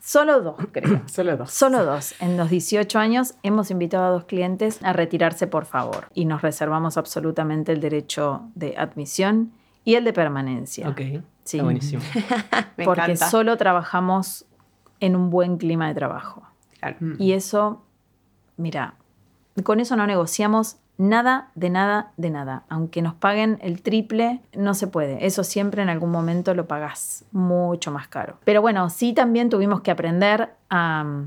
Solo 0.00 0.40
dos, 0.40 0.56
creo. 0.72 1.02
Solo 1.06 1.36
dos. 1.36 1.52
Solo 1.52 1.84
dos. 1.84 2.14
En 2.20 2.36
los 2.36 2.50
18 2.50 2.98
años 2.98 3.34
hemos 3.42 3.70
invitado 3.70 4.06
a 4.06 4.10
dos 4.10 4.24
clientes 4.24 4.80
a 4.82 4.92
retirarse, 4.92 5.46
por 5.46 5.66
favor. 5.66 6.08
Y 6.14 6.24
nos 6.24 6.42
reservamos 6.42 6.96
absolutamente 6.96 7.72
el 7.72 7.80
derecho 7.80 8.42
de 8.54 8.76
admisión 8.76 9.52
y 9.84 9.94
el 9.94 10.04
de 10.04 10.12
permanencia. 10.12 10.88
Ok. 10.88 11.00
Sí. 11.44 11.60
buenísimo. 11.60 12.02
Porque 12.84 13.16
solo 13.16 13.56
trabajamos 13.56 14.46
en 14.98 15.14
un 15.14 15.30
buen 15.30 15.58
clima 15.58 15.88
de 15.88 15.94
trabajo. 15.94 16.42
Y 17.18 17.32
eso, 17.32 17.84
mira, 18.56 18.96
con 19.64 19.80
eso 19.80 19.96
no 19.96 20.06
negociamos 20.06 20.76
nada, 20.98 21.50
de 21.54 21.70
nada, 21.70 22.12
de 22.16 22.30
nada. 22.30 22.64
Aunque 22.68 23.02
nos 23.02 23.14
paguen 23.14 23.58
el 23.62 23.82
triple, 23.82 24.40
no 24.54 24.74
se 24.74 24.86
puede. 24.86 25.26
Eso 25.26 25.44
siempre 25.44 25.82
en 25.82 25.88
algún 25.88 26.10
momento 26.10 26.54
lo 26.54 26.66
pagás 26.66 27.24
mucho 27.32 27.90
más 27.90 28.08
caro. 28.08 28.38
Pero 28.44 28.62
bueno, 28.62 28.88
sí 28.90 29.12
también 29.12 29.50
tuvimos 29.50 29.80
que 29.80 29.90
aprender 29.90 30.54
a... 30.70 31.24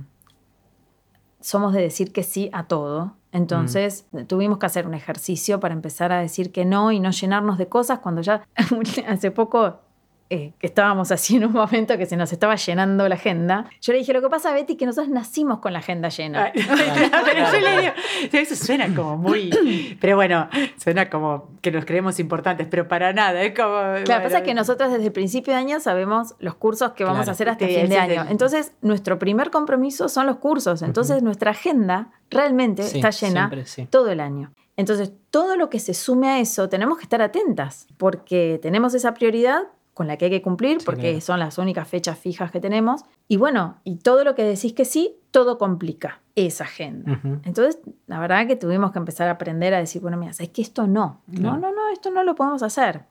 Somos 1.39 1.73
de 1.73 1.81
decir 1.81 2.11
que 2.11 2.23
sí 2.23 2.49
a 2.53 2.63
todo. 2.63 3.13
Entonces 3.31 4.05
tuvimos 4.27 4.57
que 4.57 4.65
hacer 4.65 4.88
un 4.88 4.93
ejercicio 4.93 5.59
para 5.59 5.73
empezar 5.73 6.11
a 6.11 6.19
decir 6.19 6.51
que 6.51 6.63
no 6.63 6.91
y 6.91 6.99
no 6.99 7.11
llenarnos 7.11 7.57
de 7.57 7.67
cosas 7.67 7.99
cuando 7.99 8.21
ya 8.21 8.47
hace 9.07 9.29
poco 9.29 9.81
eh, 10.29 10.53
que 10.57 10.67
estábamos 10.67 11.11
así 11.11 11.35
en 11.35 11.45
un 11.45 11.53
momento 11.53 11.97
que 11.97 12.05
se 12.05 12.17
nos 12.17 12.31
estaba 12.33 12.55
llenando 12.55 13.07
la 13.07 13.15
agenda, 13.15 13.69
yo 13.81 13.93
le 13.93 13.99
dije, 13.99 14.11
lo 14.11 14.21
que 14.21 14.29
pasa, 14.29 14.53
Betty, 14.53 14.73
es 14.73 14.79
que 14.79 14.85
nosotros 14.85 15.13
nacimos 15.13 15.59
con 15.59 15.73
la 15.73 15.79
agenda 15.79 16.09
llena. 16.09 16.51
pero 16.53 16.65
yo 17.53 17.59
le 17.59 17.81
digo, 17.81 17.93
eso 18.31 18.55
suena 18.55 18.93
como 18.95 19.17
muy, 19.17 19.97
pero 20.01 20.15
bueno, 20.15 20.49
suena 20.77 21.09
como 21.09 21.49
que 21.61 21.71
nos 21.71 21.85
creemos 21.85 22.19
importantes, 22.19 22.67
pero 22.69 22.88
para 22.88 23.13
nada, 23.13 23.41
es 23.43 23.53
como... 23.55 24.03
Claro, 24.03 24.23
pasa 24.23 24.41
que 24.41 24.53
nosotros 24.53 24.91
desde 24.91 25.05
el 25.05 25.11
principio 25.11 25.53
de 25.53 25.59
año 25.59 25.79
sabemos 25.79 26.35
los 26.39 26.55
cursos 26.55 26.93
que 26.93 27.03
vamos 27.03 27.27
a 27.27 27.31
hacer 27.31 27.49
hasta 27.49 27.67
fin 27.67 27.89
de 27.89 27.97
año. 27.97 28.25
Entonces, 28.29 28.73
nuestro 28.81 29.19
primer 29.19 29.51
compromiso 29.51 30.09
son 30.09 30.25
los 30.25 30.38
cursos. 30.38 30.81
Entonces, 30.81 31.21
nuestra 31.21 31.51
agenda 31.51 32.09
realmente 32.29 32.81
está 32.81 33.11
llena 33.11 33.51
todo 33.89 34.09
el 34.09 34.19
año. 34.19 34.51
Entonces, 34.77 35.13
todo 35.29 35.55
lo 35.55 35.69
que 35.69 35.79
se 35.79 35.93
sume 35.93 36.27
a 36.27 36.39
eso, 36.39 36.67
tenemos 36.67 36.97
que 36.97 37.03
estar 37.03 37.21
atentas, 37.21 37.88
porque 37.97 38.59
tenemos 38.61 38.93
esa 38.93 39.13
prioridad, 39.13 39.63
con 39.95 40.08
la 40.08 40.17
que 40.17 40.25
hay 40.25 40.31
que 40.31 40.41
cumplir, 40.41 40.79
porque 40.84 41.21
son 41.21 41.39
las 41.39 41.58
únicas 41.58 41.88
fechas 41.88 42.19
fijas 42.19 42.51
que 42.51 42.60
tenemos. 42.60 43.05
Y 43.29 43.38
bueno, 43.38 43.79
y 43.86 43.95
todo 43.95 44.25
lo 44.25 44.36
que 44.36 44.43
decís 44.43 44.73
que 44.73 44.84
sí, 44.84 45.15
todo 45.31 45.58
complica 45.58 46.19
esa 46.36 46.65
agenda. 46.65 47.21
Entonces, 47.45 47.79
la 48.05 48.19
verdad 48.19 48.45
que 48.45 48.58
tuvimos 48.58 48.91
que 48.91 48.99
empezar 48.99 49.29
a 49.29 49.31
aprender 49.31 49.73
a 49.73 49.79
decir, 49.79 50.01
bueno, 50.01 50.17
mira, 50.17 50.34
es 50.38 50.49
que 50.49 50.62
esto 50.62 50.86
no, 50.86 51.21
no, 51.27 51.58
no, 51.58 51.71
no, 51.71 51.89
esto 51.93 52.12
no 52.12 52.25
lo 52.25 52.36
podemos 52.36 52.62
hacer. 52.62 53.03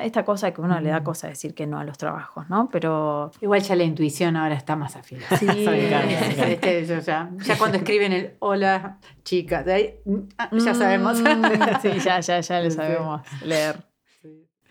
Esta 0.00 0.24
cosa 0.24 0.50
que 0.52 0.60
uno 0.60 0.80
le 0.80 0.88
da 0.88 1.04
cosa 1.04 1.28
decir 1.28 1.54
que 1.54 1.68
no 1.68 1.78
a 1.78 1.84
los 1.84 1.96
trabajos, 1.96 2.50
¿no? 2.50 2.68
Pero... 2.72 3.30
Igual 3.40 3.62
ya 3.62 3.76
la 3.76 3.84
intuición 3.84 4.34
ahora 4.34 4.56
está 4.56 4.74
más 4.74 4.96
afilada. 4.96 5.36
Sí. 5.36 5.46
Este, 6.66 7.02
ya, 7.02 7.30
cuando 7.56 7.78
escriben 7.78 8.12
el 8.12 8.34
hola, 8.40 8.98
chicas, 9.22 9.64
ah, 10.38 10.48
ya 10.50 10.74
sabemos. 10.74 11.20
Mm, 11.20 11.44
sí, 11.82 11.90
ya, 12.00 12.18
ya, 12.18 12.40
ya 12.40 12.60
lo 12.62 12.70
sabemos 12.72 13.20
leer. 13.44 13.76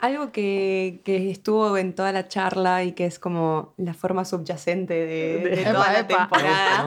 Algo 0.05 0.31
que, 0.31 1.01
estuvo 1.05 1.77
en 1.77 1.95
toda 1.95 2.11
la 2.11 2.27
charla 2.27 2.83
y 2.83 2.91
que 2.91 3.07
es 3.07 3.17
como 3.17 3.73
la 3.77 3.95
forma 3.95 4.23
subyacente 4.23 4.93
de, 4.93 5.63
toda 5.63 5.91
la 5.91 6.05
temporada. 6.05 6.85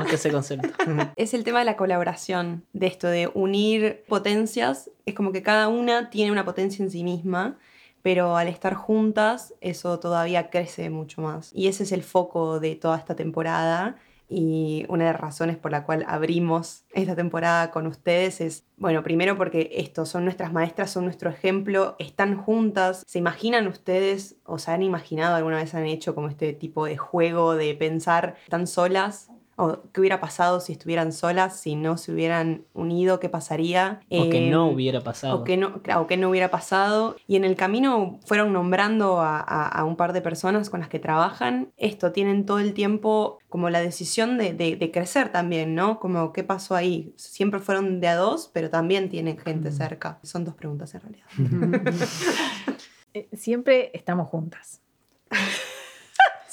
es 1.17 1.35
el 1.35 1.43
tema 1.43 1.59
de 1.59 1.65
la 1.65 1.77
colaboración, 1.77 2.65
de 2.73 2.87
esto, 2.87 3.09
de 3.09 3.29
unir 3.35 4.05
potencias. 4.07 4.93
Es 5.05 5.15
como 5.15 5.33
que 5.33 5.43
cada 5.43 5.67
una 5.67 6.11
tiene 6.11 6.31
una 6.31 6.45
potencia 6.45 6.85
en 6.85 6.93
sí 6.93 7.03
misma, 7.03 7.59
pero 8.03 8.37
al 8.37 8.47
estar 8.47 8.75
juntas 8.75 9.53
eso 9.61 9.99
todavía 9.99 10.49
crece 10.49 10.89
mucho 10.89 11.21
más. 11.21 11.51
Y 11.53 11.67
ese 11.67 11.83
es 11.83 11.91
el 11.91 12.05
foco 12.05 12.61
de 12.61 12.77
toda 12.77 12.99
esta 12.99 13.17
temporada 13.17 13.97
y 14.29 14.85
una 14.89 15.07
de 15.07 15.13
las 15.13 15.21
razones 15.21 15.57
por 15.57 15.71
la 15.71 15.85
cual 15.85 16.05
abrimos 16.07 16.85
esta 16.93 17.17
temporada 17.17 17.71
con 17.71 17.87
ustedes 17.87 18.41
es, 18.41 18.65
bueno, 18.77 19.03
primero 19.03 19.37
porque 19.37 19.71
estos 19.73 20.09
son 20.09 20.25
nuestras 20.25 20.53
maestras, 20.53 20.91
son 20.91 21.05
nuestro 21.05 21.31
ejemplo, 21.31 21.97
están 21.99 22.37
juntas. 22.37 23.05
¿Se 23.07 23.19
imaginan 23.19 23.67
ustedes 23.67 24.37
o 24.45 24.59
se 24.59 24.71
han 24.71 24.83
imaginado 24.83 25.37
alguna 25.37 25.57
vez 25.57 25.75
han 25.75 25.87
hecho 25.87 26.15
como 26.15 26.29
este 26.29 26.53
tipo 26.53 26.85
de 26.85 26.97
juego 26.97 27.55
de 27.55 27.75
pensar 27.75 28.37
tan 28.49 28.67
solas 28.67 29.31
o 29.59 29.83
qué 29.93 30.01
hubiera 30.01 30.21
pasado 30.21 30.61
si 30.61 30.73
estuvieran 30.73 31.13
solas, 31.13 31.59
si 31.59 31.75
no 31.75 31.99
se 31.99 32.13
hubieran 32.13 32.65
unido, 32.75 33.19
qué 33.19 33.29
pasaría. 33.29 34.01
O 34.09 34.31
que 34.31 34.49
no 34.49 34.69
em, 34.69 34.75
hubiera 34.75 35.01
pasado. 35.01 35.35
O 35.35 35.45
que 35.45 35.57
no, 35.57 35.83
o 35.97 36.07
que 36.07 36.17
no 36.17 36.31
hubiera 36.31 36.49
pasado. 36.49 37.17
Y 37.27 37.35
en 37.35 37.45
el 37.45 37.57
camino 37.57 38.21
fueron 38.25 38.53
nombrando 38.53 39.21
a, 39.21 39.85
un 39.85 39.97
par 39.97 40.13
de 40.13 40.21
personas 40.21 40.71
con 40.71 40.79
las 40.79 40.89
que 40.89 41.01
trabajan. 41.01 41.73
Esto, 41.77 42.13
tienen 42.13 42.47
todo 42.47 42.61
el 42.61 42.73
tiempo 42.73 43.41
como 43.49 43.69
la 43.69 43.81
decisión 43.81 44.39
de, 44.39 44.91
crecer 44.93 45.33
también, 45.33 45.75
¿no? 45.75 45.99
Como 45.99 46.33
qué 46.33 46.45
pasó 46.45 46.77
ahí. 46.77 47.13
Siempre 47.17 47.59
fueron 47.59 48.01
de 48.01 48.09
a 48.09 48.15
dos, 48.15 48.49
pero 48.53 48.71
también 48.71 49.09
tienen 49.09 49.37
gente 49.39 49.73
cerca. 49.73 50.21
Son 50.23 50.45
dos 50.45 50.55
preguntas 50.55 50.95
en 50.95 51.01
realidad. 51.01 51.27
Eh, 53.15 53.27
siempre 53.33 53.91
estamos 53.95 54.29
juntas. 54.29 54.83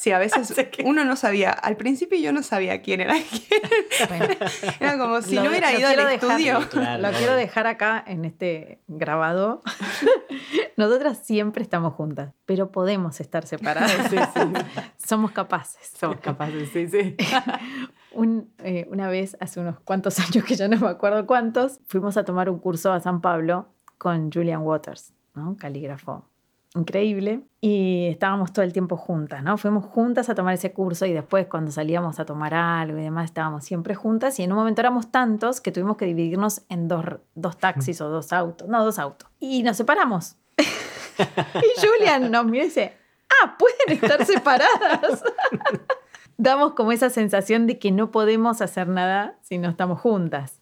Sí, 0.05 0.11
a 0.11 0.19
veces 0.19 0.53
uno 0.85 1.03
no 1.03 1.15
sabía. 1.15 1.49
Al 1.49 1.77
principio 1.77 2.19
yo 2.19 2.31
no 2.31 2.43
sabía 2.43 2.83
quién 2.83 3.01
era 3.01 3.15
quién. 3.15 3.61
Era 4.79 4.99
como 4.99 5.19
si 5.23 5.35
no 5.35 5.49
hubiera 5.49 5.73
ido 5.73 5.87
al 5.87 5.99
estudio. 6.11 6.59
lo 6.59 7.11
quiero 7.11 7.33
dejar 7.33 7.65
acá 7.65 8.03
en 8.05 8.23
este 8.23 8.83
grabado. 8.85 9.63
Nosotras 10.77 11.25
siempre 11.25 11.63
estamos 11.63 11.95
juntas, 11.95 12.35
pero 12.45 12.71
podemos 12.71 13.19
estar 13.19 13.47
separadas. 13.47 14.11
Somos 15.03 15.31
capaces. 15.31 15.91
Somos 15.99 16.19
capaces, 16.19 16.69
sí, 16.69 16.87
sí. 16.87 17.15
Eh, 18.63 18.87
una 18.91 19.07
vez, 19.07 19.35
hace 19.39 19.59
unos 19.59 19.79
cuantos 19.79 20.19
años 20.19 20.45
que 20.45 20.55
ya 20.55 20.67
no 20.67 20.77
me 20.77 20.87
acuerdo 20.87 21.25
cuántos, 21.25 21.79
fuimos 21.87 22.15
a 22.15 22.23
tomar 22.23 22.47
un 22.51 22.59
curso 22.59 22.93
a 22.93 22.99
San 22.99 23.21
Pablo 23.21 23.69
con 23.97 24.31
Julian 24.31 24.61
Waters, 24.61 25.13
¿no? 25.33 25.57
calígrafo 25.57 26.29
increíble 26.75 27.41
y 27.61 28.07
estábamos 28.07 28.53
todo 28.53 28.63
el 28.63 28.73
tiempo 28.73 28.97
juntas, 28.97 29.43
¿no? 29.43 29.57
Fuimos 29.57 29.85
juntas 29.85 30.29
a 30.29 30.35
tomar 30.35 30.53
ese 30.53 30.73
curso 30.73 31.05
y 31.05 31.13
después 31.13 31.47
cuando 31.47 31.71
salíamos 31.71 32.19
a 32.19 32.25
tomar 32.25 32.53
algo 32.53 32.97
y 32.97 33.03
demás 33.03 33.25
estábamos 33.25 33.63
siempre 33.63 33.95
juntas 33.95 34.39
y 34.39 34.43
en 34.43 34.51
un 34.51 34.57
momento 34.57 34.81
éramos 34.81 35.11
tantos 35.11 35.61
que 35.61 35.71
tuvimos 35.71 35.97
que 35.97 36.05
dividirnos 36.05 36.63
en 36.69 36.87
dos, 36.87 37.05
dos 37.33 37.57
taxis 37.57 38.01
o 38.01 38.09
dos 38.09 38.33
autos, 38.33 38.67
no, 38.67 38.83
dos 38.83 38.99
autos. 38.99 39.29
Y 39.39 39.63
nos 39.63 39.77
separamos. 39.77 40.35
y 40.57 41.87
Julian 41.87 42.29
nos 42.31 42.45
mira 42.45 42.65
y 42.65 42.67
dice, 42.67 42.93
ah, 43.29 43.57
pueden 43.57 44.03
estar 44.03 44.25
separadas. 44.25 45.23
Damos 46.37 46.73
como 46.73 46.91
esa 46.91 47.09
sensación 47.09 47.65
de 47.65 47.79
que 47.79 47.91
no 47.91 48.11
podemos 48.11 48.61
hacer 48.61 48.89
nada 48.89 49.39
si 49.41 49.57
no 49.57 49.69
estamos 49.69 50.01
juntas. 50.01 50.61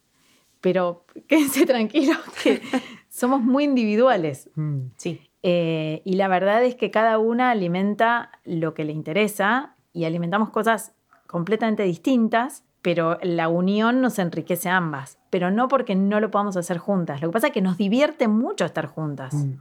Pero 0.62 1.06
quédense 1.28 1.66
tranquilos 1.66 2.20
que 2.44 2.62
somos 3.10 3.42
muy 3.42 3.66
individuales. 3.66 4.50
Mm. 4.56 4.92
Sí. 4.96 5.30
Eh, 5.44 6.02
y 6.06 6.14
la 6.14 6.28
verdad 6.28 6.64
es 6.64 6.76
que 6.76 6.90
cada 6.90 7.20
una 7.20 7.52
alimenta 7.52 8.32
lo 8.46 8.74
que 8.74 8.86
le 8.86 8.94
interesa 8.94 9.76
y 9.92 10.06
alimentamos 10.06 10.50
cosas 10.50 10.94
completamente 11.28 11.84
distintas, 11.84 12.64
pero 12.82 13.18
la 13.22 13.50
unión 13.50 14.02
nos 14.02 14.20
enriquece 14.20 14.70
a 14.70 14.78
ambas. 14.78 15.20
Pero 15.30 15.52
no 15.52 15.68
porque 15.68 15.96
no 15.96 16.20
lo 16.20 16.32
podamos 16.32 16.58
hacer 16.58 16.78
juntas. 16.78 17.22
Lo 17.22 17.30
que 17.30 17.34
pasa 17.34 17.48
es 17.48 17.54
que 17.54 17.62
nos 17.62 17.78
divierte 17.78 18.28
mucho 18.28 18.66
estar 18.66 18.88
juntas. 18.88 19.34
Mm. 19.34 19.54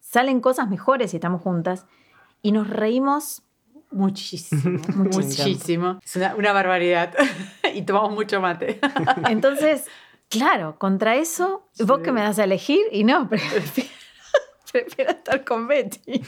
Salen 0.00 0.40
cosas 0.40 0.68
mejores 0.68 1.10
si 1.10 1.16
estamos 1.16 1.40
juntas 1.42 1.86
y 2.42 2.52
nos 2.52 2.68
reímos 2.68 3.42
Muchísimo, 3.92 4.80
muchísimo. 4.94 5.98
Es 6.04 6.16
una, 6.16 6.52
barbaridad. 6.52 7.12
y 7.74 7.82
tomamos 7.82 8.12
mucho 8.12 8.40
mate. 8.40 8.78
Entonces, 9.28 9.86
claro, 10.28 10.78
contra 10.78 11.16
eso, 11.16 11.68
vos 11.84 12.00
que 12.00 12.12
me 12.12 12.20
das 12.20 12.38
a 12.38 12.44
elegir 12.44 12.80
y 12.92 13.04
no, 13.04 13.28
prefiero, 13.28 13.90
prefiero 14.72 15.10
estar 15.10 15.44
con 15.44 15.66
Betty. 15.66 16.22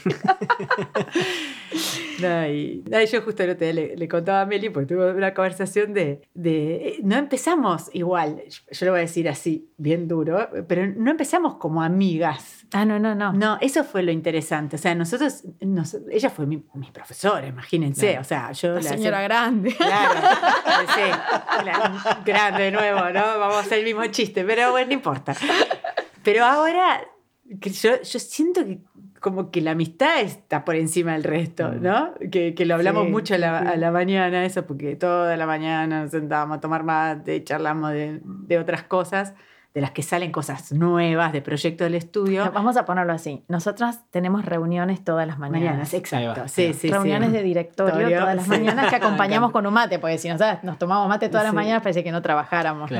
yo 3.11 3.21
justo 3.21 3.43
le, 3.45 4.07
contaba 4.07 4.41
a 4.41 4.45
Meli, 4.45 4.69
porque 4.69 4.93
tuve 4.93 5.11
una 5.13 5.33
conversación 5.33 5.93
de, 5.93 6.21
de, 6.33 6.97
No 7.03 7.15
empezamos 7.17 7.89
igual, 7.93 8.43
yo 8.71 8.85
lo 8.85 8.91
voy 8.91 8.99
a 8.99 9.03
decir 9.03 9.27
así, 9.29 9.69
bien 9.77 10.07
duro, 10.07 10.49
pero 10.67 10.87
no 10.87 11.11
empezamos 11.11 11.55
como 11.55 11.81
amigas. 11.81 12.65
Ah, 12.73 12.85
no, 12.85 12.99
no, 12.99 13.13
no. 13.13 13.33
No, 13.33 13.57
eso 13.61 13.83
fue 13.83 14.01
lo 14.03 14.11
interesante. 14.11 14.77
O 14.77 14.79
sea, 14.79 14.95
nosotros. 14.95 15.43
ella 16.09 16.29
fue 16.29 16.45
mi, 16.47 16.57
profesora, 16.91 17.45
imagínense. 17.45 18.17
O 18.17 18.23
sea, 18.23 18.51
yo. 18.51 18.75
La, 18.75 18.81
señora 18.81 19.21
grande. 19.21 19.75
Claro. 19.75 20.19
sí, 20.95 21.01
grande 22.25 22.63
de 22.63 22.71
nuevo, 22.71 22.99
¿no? 23.11 23.39
Vamos 23.39 23.57
a 23.57 23.59
hacer 23.59 23.79
el 23.79 23.85
mismo 23.85 24.05
chiste, 24.07 24.43
pero 24.43 24.71
bueno, 24.71 24.87
no 24.87 24.93
importa. 24.93 25.35
Pero 26.23 26.45
ahora. 26.45 27.01
Yo, 27.45 28.01
yo 28.01 28.19
siento 28.19 28.65
que 28.65 28.79
como 29.19 29.51
que 29.51 29.61
la 29.61 29.71
amistad 29.71 30.21
está 30.21 30.65
por 30.65 30.75
encima 30.75 31.13
del 31.13 31.23
resto, 31.23 31.69
mm. 31.69 31.81
¿no? 31.81 32.13
Que, 32.31 32.53
que 32.55 32.65
lo 32.65 32.75
hablamos 32.75 33.09
mucho 33.09 33.35
a 33.35 33.37
la, 33.37 33.59
a 33.59 33.77
la, 33.77 33.91
mañana, 33.91 34.45
eso, 34.45 34.65
porque 34.65 34.95
toda 34.95 35.37
la 35.37 35.45
mañana 35.45 36.03
nos 36.03 36.11
sentábamos 36.11 36.57
a 36.57 36.61
tomar 36.61 36.83
mate, 36.83 37.43
charlamos 37.43 37.91
de, 37.91 38.21
de 38.23 38.57
otras 38.59 38.83
cosas 38.83 39.33
de 39.73 39.81
las 39.81 39.91
que 39.91 40.03
salen 40.03 40.31
cosas 40.31 40.71
nuevas 40.71 41.33
de 41.33 41.41
proyecto 41.41 41.83
del 41.83 41.95
estudio. 41.95 42.51
vamos 42.53 42.77
a 42.77 42.85
ponerlo 42.85 43.11
así. 43.11 43.43
Nosotras 43.47 44.01
tenemos 44.11 44.45
reuniones 44.45 45.03
todas 45.03 45.25
las 45.25 45.39
mañanas. 45.39 45.93
exacto. 45.93 46.43
Sí, 46.47 46.73
sí, 46.73 46.91
reuniones 46.91 47.31
de 47.31 47.41
directorio 47.41 48.19
todas 48.19 48.35
las 48.35 48.47
mañanas 48.47 48.89
que 48.89 48.95
acompañamos 49.03 49.51
con 49.51 49.65
un 49.65 49.73
mate, 49.73 49.97
porque 49.97 50.17
si 50.19 50.29
nos, 50.29 50.39
nos 50.61 50.77
tomamos 50.77 51.09
mate 51.09 51.29
todas 51.29 51.45
las 51.45 51.53
mañanas 51.53 51.81
parece 51.81 52.03
que 52.03 52.11
no 52.11 52.21
trabajáramos. 52.21 52.91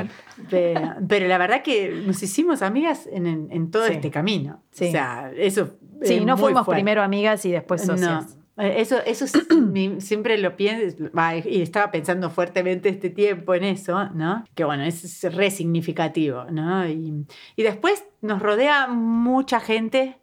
Pero, 0.50 1.28
la 1.28 1.38
verdad 1.38 1.62
que 1.62 2.04
nos 2.08 2.22
hicimos 2.24 2.62
amigas 2.62 3.08
en, 3.12 3.28
en 3.28 3.72
todo 3.72 3.86
este 3.86 4.10
camino. 4.10 4.62
O 4.72 4.76
sea, 4.76 5.32
eso. 5.38 5.78
Sí, 6.02 6.26
no 6.26 6.38
fuimos 6.38 6.68
primero 6.68 7.04
amigas 7.04 7.46
y 7.46 7.52
después 7.52 7.84
socias. 7.84 8.38
Eso, 8.58 8.98
eso 9.06 9.26
siempre 10.00 10.38
lo 10.38 10.56
pienso, 10.56 11.10
y 11.46 11.62
estaba 11.62 11.92
pensando 11.92 12.30
fuertemente 12.30 12.90
este 12.90 13.10
tiempo 13.10 13.54
en 13.56 13.64
eso, 13.64 14.10
¿no? 14.10 14.44
Que 14.56 14.64
bueno, 14.64 14.84
es 14.84 15.24
re 15.34 15.50
significativo, 15.52 16.46
¿no? 16.46 16.88
Y, 16.88 17.26
y 17.56 17.64
después 17.64 18.06
nos 18.22 18.42
rodea 18.42 18.88
mucha 18.88 19.60
gente 19.60 20.18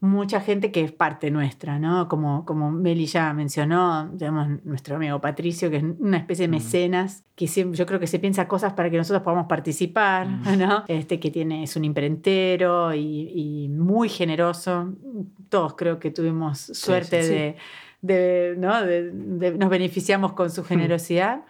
mucha 0.00 0.40
gente 0.40 0.70
que 0.70 0.82
es 0.82 0.92
parte 0.92 1.30
nuestra, 1.30 1.78
¿no? 1.78 2.08
Como, 2.08 2.44
como 2.44 2.70
Meli 2.70 3.06
ya 3.06 3.32
mencionó, 3.32 4.10
tenemos 4.16 4.64
nuestro 4.64 4.96
amigo 4.96 5.20
Patricio, 5.20 5.70
que 5.70 5.78
es 5.78 5.84
una 5.98 6.18
especie 6.18 6.44
de 6.44 6.48
mm. 6.48 6.50
mecenas, 6.50 7.24
que 7.34 7.48
siempre, 7.48 7.76
yo 7.76 7.84
creo 7.84 7.98
que 7.98 8.06
se 8.06 8.18
piensa 8.18 8.46
cosas 8.46 8.74
para 8.74 8.90
que 8.90 8.96
nosotros 8.96 9.22
podamos 9.22 9.46
participar, 9.46 10.28
mm. 10.28 10.42
¿no? 10.58 10.84
Este 10.86 11.18
que 11.18 11.30
tiene, 11.30 11.64
es 11.64 11.74
un 11.74 11.84
imprentero 11.84 12.94
y, 12.94 13.68
muy 13.70 14.08
generoso. 14.08 14.94
Todos 15.48 15.74
creo 15.74 15.98
que 15.98 16.10
tuvimos 16.10 16.58
suerte 16.58 17.56
de, 18.00 18.54
¿no? 18.56 18.80
de, 18.84 19.12
nos 19.58 19.68
beneficiamos 19.68 20.32
con 20.32 20.50
su 20.50 20.62
mm. 20.62 20.66
generosidad 20.66 21.40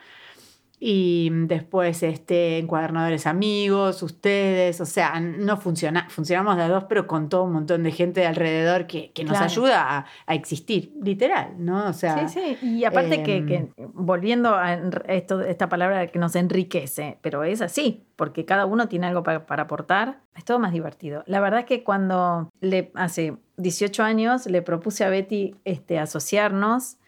y 0.80 1.30
después 1.32 2.02
este, 2.02 2.58
encuadernadores 2.58 3.26
amigos, 3.26 4.02
ustedes, 4.02 4.80
o 4.80 4.86
sea, 4.86 5.18
no 5.18 5.56
funciona, 5.56 6.08
funcionamos 6.08 6.56
de 6.56 6.68
dos, 6.68 6.84
pero 6.84 7.06
con 7.06 7.28
todo 7.28 7.44
un 7.44 7.52
montón 7.52 7.82
de 7.82 7.90
gente 7.90 8.20
de 8.20 8.26
alrededor 8.26 8.86
que, 8.86 9.10
que 9.12 9.24
nos 9.24 9.40
ayuda 9.40 10.06
a, 10.26 10.34
existir, 10.34 10.92
literal, 11.02 11.54
¿no? 11.58 11.88
O 11.88 11.92
sea, 11.92 12.28
sí, 12.28 12.56
sí, 12.60 12.66
y 12.66 12.84
aparte 12.84 13.24
que, 13.24 13.44
que, 13.44 13.54
em, 13.56 13.68
volviendo 13.92 14.54
a 14.54 14.74
esto, 15.08 15.40
esta 15.40 15.68
palabra 15.68 16.06
que 16.06 16.18
nos 16.20 16.36
enriquece, 16.36 17.18
pero 17.22 17.42
es 17.42 17.60
así, 17.60 18.04
porque 18.14 18.44
cada 18.44 18.66
uno 18.66 18.88
tiene 18.88 19.08
algo 19.08 19.24
para, 19.24 19.46
para 19.46 19.64
aportar, 19.64 20.20
es 20.36 20.44
todo 20.44 20.60
más 20.60 20.72
divertido. 20.72 21.24
La 21.26 21.40
verdad 21.40 21.60
es 21.60 21.66
que 21.66 21.82
cuando 21.82 22.50
le, 22.60 22.92
hace 22.94 23.36
18 23.56 24.02
años 24.04 24.46
le 24.46 24.62
propuse 24.62 25.04
a 25.04 25.08
Betty 25.08 25.56
este, 25.64 25.98
asociarnos, 25.98 26.98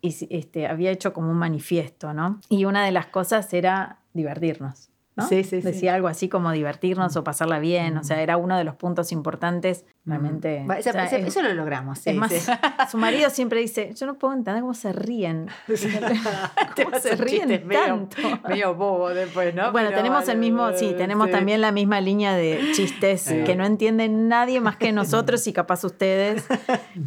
y 0.00 0.14
este, 0.30 0.66
había 0.66 0.90
hecho 0.90 1.12
como 1.12 1.30
un 1.30 1.38
manifiesto, 1.38 2.12
¿no? 2.12 2.40
Y 2.48 2.64
una 2.64 2.84
de 2.84 2.92
las 2.92 3.06
cosas 3.06 3.52
era 3.52 3.98
divertirnos. 4.14 4.87
Sí, 5.28 5.44
sí, 5.44 5.60
Decía 5.60 5.94
algo 5.94 6.08
así 6.08 6.28
como 6.28 6.52
divertirnos 6.52 7.16
o 7.16 7.24
pasarla 7.24 7.58
bien, 7.58 7.96
o 7.96 8.04
sea, 8.04 8.22
era 8.22 8.36
uno 8.36 8.56
de 8.56 8.64
los 8.64 8.76
puntos 8.76 9.12
importantes 9.12 9.84
realmente. 10.08 10.64
eso 10.78 11.42
lo 11.42 11.54
logramos. 11.54 12.06
es 12.06 12.14
más, 12.14 12.32
su 12.90 12.98
marido 12.98 13.30
siempre 13.30 13.60
dice, 13.60 13.92
yo 13.94 14.06
no 14.06 14.18
puedo 14.18 14.34
entender 14.34 14.62
cómo 14.62 14.74
se 14.74 14.92
ríen. 14.92 15.48
¿Cómo 16.76 16.98
se 16.98 17.16
ríen 17.16 17.68
tanto? 17.68 18.16
Medio, 18.48 18.74
bobo 18.74 19.10
después, 19.10 19.54
¿no? 19.54 19.72
Bueno, 19.72 19.90
tenemos 19.90 20.28
el 20.28 20.38
mismo, 20.38 20.72
sí, 20.72 20.94
tenemos 20.96 21.30
también 21.30 21.60
la 21.60 21.72
misma 21.72 22.00
línea 22.00 22.34
de 22.34 22.72
chistes 22.72 23.32
que 23.44 23.56
no 23.56 23.64
entienden 23.64 24.28
nadie 24.28 24.60
más 24.60 24.76
que 24.76 24.92
nosotros 24.92 25.46
y 25.46 25.52
capaz 25.52 25.84
ustedes, 25.84 26.46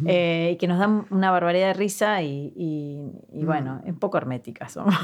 eh, 0.06 0.50
y 0.52 0.56
que 0.56 0.68
nos 0.68 0.78
dan 0.78 1.06
una 1.10 1.30
barbaridad 1.30 1.68
de 1.68 1.74
risa 1.74 2.22
y, 2.22 2.52
y, 2.56 3.42
mm. 3.42 3.46
bueno, 3.46 3.82
un 3.84 3.98
poco 3.98 4.18
herméticas 4.18 4.72
somos. 4.72 4.94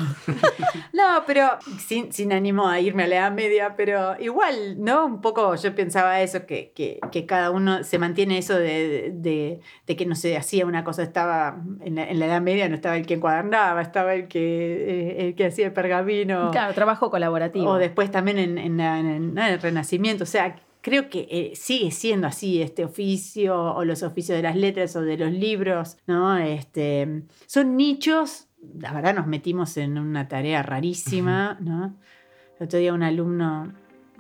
no, 0.93 1.23
pero 1.27 1.49
sin, 1.79 2.13
sin 2.13 2.33
ánimo 2.33 2.69
a 2.69 2.81
irme 2.99 3.15
me 3.15 3.21
la 3.21 3.31
media, 3.31 3.75
pero 3.77 4.19
igual, 4.21 4.83
¿no? 4.83 5.07
Un 5.07 5.21
poco 5.21 5.55
yo 5.55 5.75
pensaba 5.75 6.21
eso, 6.21 6.47
que, 6.47 6.73
que, 6.75 7.27
cada 7.27 7.51
uno 7.51 7.85
se 7.85 7.99
mantiene 7.99 8.39
eso 8.39 8.59
de, 8.59 9.13
de, 9.15 9.97
que 9.97 10.07
no 10.07 10.15
se 10.15 10.37
hacía 10.37 10.67
una 10.67 10.85
cosa, 10.85 11.03
estaba 11.03 11.63
en 11.81 11.97
la, 11.97 12.05
en 12.09 12.19
la, 12.19 12.27
edad 12.27 12.41
media, 12.41 12.69
no 12.69 12.75
estaba 12.75 12.97
el 12.97 13.07
que 13.07 13.15
encuadernaba, 13.15 13.81
estaba 13.83 14.15
el 14.15 14.29
que, 14.29 14.41
eh, 14.41 15.27
el 15.29 15.35
que 15.35 15.47
hacía 15.47 15.67
el 15.67 15.73
pergamino. 15.73 16.51
Claro, 16.51 16.75
trabajo 16.75 17.11
colaborativo. 17.11 17.71
O 17.71 17.79
después 17.79 18.11
también 18.11 18.39
en, 18.39 18.59
en, 18.59 18.81
en 18.81 19.39
el 19.39 19.61
Renacimiento, 19.61 20.25
o 20.25 20.27
sea, 20.27 20.57
creo 20.81 21.09
que 21.09 21.27
eh, 21.31 21.53
sigue 21.55 21.91
siendo 21.91 22.27
así 22.27 22.63
este 22.63 22.85
oficio 22.85 23.75
o 23.75 23.85
los 23.85 24.03
oficios 24.03 24.37
de 24.37 24.43
las 24.43 24.57
letras 24.57 24.97
o 24.97 25.03
de 25.03 25.17
los 25.17 25.33
libros, 25.33 25.99
¿no? 26.07 26.37
Este, 26.39 27.25
son 27.47 27.77
nichos, 27.77 28.49
la 28.79 28.93
verdad 28.93 29.15
nos 29.15 29.27
metimos 29.27 29.77
en 29.77 29.99
una 29.99 30.29
tarea 30.29 30.63
rarísima, 30.63 31.59
¿no? 31.61 31.97
El 32.59 32.67
otro 32.67 32.79
día 32.79 32.93
un 32.93 33.03
alumno 33.03 33.73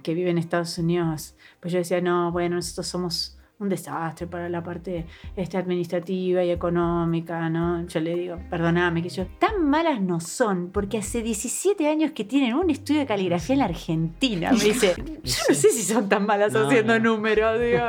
que 0.02 0.14
vive 0.14 0.30
en 0.30 0.38
Estados 0.38 0.78
Unidos, 0.78 1.34
pues 1.60 1.72
yo 1.72 1.78
decía, 1.78 2.00
no, 2.00 2.30
bueno, 2.30 2.56
nosotros 2.56 2.86
somos 2.86 3.38
un 3.60 3.68
desastre 3.68 4.28
para 4.28 4.48
la 4.48 4.62
parte 4.62 5.06
este, 5.34 5.56
administrativa 5.56 6.44
y 6.44 6.50
económica, 6.50 7.50
¿no? 7.50 7.84
Yo 7.88 8.00
le 8.00 8.14
digo, 8.14 8.38
perdóname, 8.48 9.02
que 9.02 9.08
yo, 9.08 9.26
tan 9.38 9.68
malas 9.68 10.00
no 10.00 10.20
son, 10.20 10.70
porque 10.70 10.98
hace 10.98 11.22
17 11.22 11.88
años 11.88 12.12
que 12.12 12.24
tienen 12.24 12.54
un 12.54 12.70
estudio 12.70 13.00
de 13.00 13.06
caligrafía 13.06 13.54
en 13.54 13.58
la 13.58 13.64
Argentina. 13.64 14.52
Me 14.52 14.62
dice, 14.62 14.94
yo 15.24 15.36
no 15.48 15.54
sé 15.54 15.70
si 15.70 15.82
son 15.82 16.08
tan 16.08 16.24
malas 16.24 16.54
haciendo 16.54 16.98
números, 17.00 17.60
digo. 17.60 17.88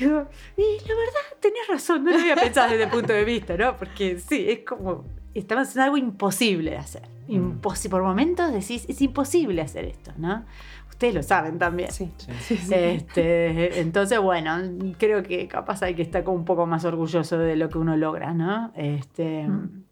y 0.00 0.88
la 0.88 0.94
verdad, 0.94 1.24
tenés 1.38 1.68
razón, 1.68 2.02
no 2.02 2.10
lo 2.10 2.18
había 2.18 2.34
pensado 2.34 2.70
desde 2.70 2.84
el 2.84 2.90
punto 2.90 3.12
de 3.12 3.24
vista, 3.24 3.56
¿no? 3.56 3.76
Porque 3.76 4.18
sí, 4.18 4.46
es 4.48 4.60
como, 4.60 5.04
estamos 5.34 5.74
en 5.76 5.82
algo 5.82 5.96
imposible 5.96 6.72
de 6.72 6.78
hacer. 6.78 7.08
Mm. 7.28 7.60
por 7.60 8.02
momentos 8.02 8.52
decís, 8.52 8.86
es 8.88 9.02
imposible 9.02 9.60
hacer 9.60 9.84
esto, 9.84 10.12
¿no? 10.16 10.44
Ustedes 10.88 11.14
lo 11.14 11.22
saben 11.22 11.58
también. 11.58 11.92
Sí, 11.92 12.10
sí, 12.40 12.58
Este, 12.70 13.80
entonces, 13.80 14.18
bueno, 14.18 14.56
creo 14.98 15.22
que 15.22 15.46
capaz 15.46 15.82
hay 15.82 15.94
que 15.94 16.02
estar 16.02 16.24
como 16.24 16.38
un 16.38 16.44
poco 16.44 16.66
más 16.66 16.84
orgulloso 16.84 17.38
de 17.38 17.56
lo 17.56 17.68
que 17.68 17.78
uno 17.78 17.96
logra, 17.96 18.32
¿no? 18.32 18.72
Este, 18.74 19.46
mm 19.46 19.87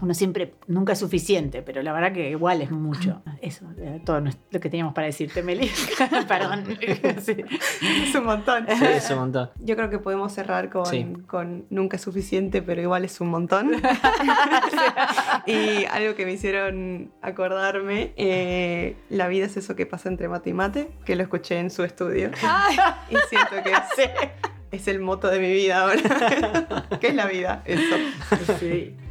uno 0.00 0.14
siempre, 0.14 0.54
nunca 0.68 0.92
es 0.92 0.98
suficiente, 1.00 1.62
pero 1.62 1.82
la 1.82 1.92
verdad 1.92 2.12
que 2.12 2.30
igual 2.30 2.62
es 2.62 2.70
mucho. 2.70 3.20
Eso, 3.40 3.66
todo 4.04 4.20
lo 4.20 4.60
que 4.60 4.70
teníamos 4.70 4.94
para 4.94 5.06
decirte, 5.06 5.42
Meli. 5.42 5.70
Perdón. 6.28 6.78
es 6.80 8.14
un 8.14 8.24
montón. 8.24 8.66
Sí, 8.68 8.84
es 8.84 9.10
un 9.10 9.18
montón. 9.18 9.50
Yo 9.60 9.76
creo 9.76 9.90
que 9.90 9.98
podemos 9.98 10.32
cerrar 10.32 10.70
con, 10.70 11.22
con 11.22 11.66
nunca 11.70 11.96
es 11.96 12.02
suficiente, 12.02 12.62
pero 12.62 12.80
igual 12.80 13.04
es 13.04 13.20
un 13.20 13.28
montón. 13.30 13.72
y 15.46 15.84
algo 15.86 16.14
que 16.14 16.24
me 16.24 16.32
hicieron 16.32 17.10
acordarme, 17.20 18.12
eh, 18.16 18.96
la 19.10 19.26
vida 19.26 19.46
es 19.46 19.56
eso 19.56 19.74
que 19.74 19.86
pasa 19.86 20.08
entre 20.08 20.28
mate 20.28 20.50
y 20.50 20.52
mate, 20.52 20.88
que 21.04 21.16
lo 21.16 21.24
escuché 21.24 21.58
en 21.58 21.70
su 21.70 21.82
estudio. 21.82 22.30
y 23.10 23.16
siento 23.28 23.62
que 23.64 23.72
es 24.70 24.88
el 24.88 25.00
moto 25.00 25.28
de 25.28 25.40
mi 25.40 25.52
vida 25.52 25.82
ahora. 25.82 26.86
¿Qué 27.00 27.08
es 27.08 27.14
la 27.14 27.26
vida? 27.26 27.62
Eso. 27.64 27.96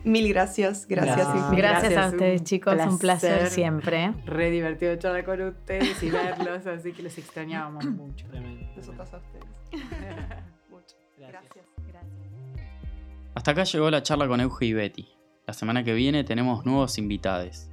Mil 0.03 0.29
gracias, 0.29 0.87
gracias. 0.87 1.51
Gracias, 1.51 1.97
a 1.97 2.07
ustedes, 2.07 2.43
chicos. 2.43 2.75
Un 2.87 2.99
placer, 2.99 3.49
siempre. 3.49 4.13
Re 4.25 4.51
divertido 4.51 4.95
charlar 4.97 5.25
con 5.25 5.41
ustedes 5.41 6.01
y 6.03 6.09
verlos, 6.09 6.65
así 6.67 6.93
que 6.93 7.03
los 7.03 7.17
extrañábamos 7.17 7.85
mucho. 7.85 8.25
Nosotros 8.75 9.13
a 9.13 9.17
ustedes. 9.17 9.45
mucho. 10.69 10.95
Gracias. 11.17 11.65
gracias. 11.87 12.11
Hasta 13.35 13.51
acá 13.51 13.63
llegó 13.63 13.89
la 13.89 14.03
charla 14.03 14.27
con 14.27 14.39
Euge 14.39 14.65
y 14.65 14.73
Betty. 14.73 15.07
La 15.45 15.53
semana 15.53 15.83
que 15.83 15.93
viene 15.93 16.23
tenemos 16.23 16.65
nuevos 16.65 16.97
invitados. 16.97 17.69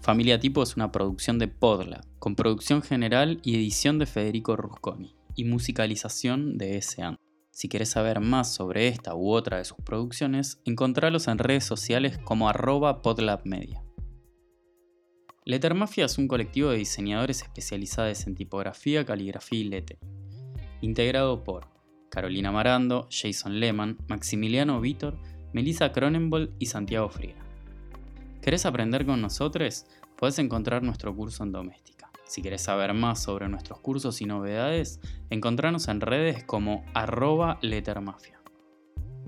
Familia 0.00 0.40
Tipo 0.40 0.62
es 0.62 0.76
una 0.76 0.90
producción 0.90 1.38
de 1.38 1.48
Podla, 1.48 2.00
con 2.20 2.36
producción 2.36 2.82
general 2.82 3.40
y 3.42 3.56
edición 3.56 3.98
de 3.98 4.06
Federico 4.06 4.54
Rusconi, 4.54 5.16
y 5.34 5.44
musicalización 5.44 6.58
de 6.58 6.76
S.A. 6.76 7.16
Si 7.50 7.68
quieres 7.68 7.88
saber 7.88 8.20
más 8.20 8.54
sobre 8.54 8.88
esta 8.88 9.14
u 9.14 9.30
otra 9.32 9.56
de 9.56 9.64
sus 9.64 9.78
producciones, 9.78 10.60
encontralos 10.64 11.28
en 11.28 11.38
redes 11.38 11.64
sociales 11.64 12.18
como 12.18 12.48
arroba 12.48 13.02
podlabmedia. 13.02 13.82
Lettermafia 15.46 16.04
es 16.04 16.18
un 16.18 16.28
colectivo 16.28 16.70
de 16.70 16.76
diseñadores 16.76 17.42
especializados 17.42 18.26
en 18.26 18.34
tipografía, 18.34 19.04
caligrafía 19.04 19.58
y 19.58 19.64
lettering, 19.64 20.10
integrado 20.82 21.42
por 21.42 21.68
Carolina 22.10 22.52
Marando, 22.52 23.08
Jason 23.10 23.58
Lehman, 23.58 23.96
Maximiliano 24.08 24.80
Vítor, 24.80 25.18
Melissa 25.54 25.90
Cronenbold 25.90 26.54
y 26.58 26.66
Santiago 26.66 27.08
Friera. 27.08 27.42
¿Querés 28.42 28.66
aprender 28.66 29.06
con 29.06 29.20
nosotros? 29.20 29.86
Puedes 30.16 30.38
encontrar 30.38 30.82
nuestro 30.82 31.14
curso 31.14 31.44
en 31.44 31.52
doméstica. 31.52 31.99
Si 32.30 32.42
querés 32.42 32.62
saber 32.62 32.94
más 32.94 33.20
sobre 33.20 33.48
nuestros 33.48 33.80
cursos 33.80 34.20
y 34.20 34.24
novedades, 34.24 35.00
encontranos 35.30 35.88
en 35.88 36.00
redes 36.00 36.44
como 36.44 36.84
arroba 36.94 37.58
lettermafia. 37.60 38.40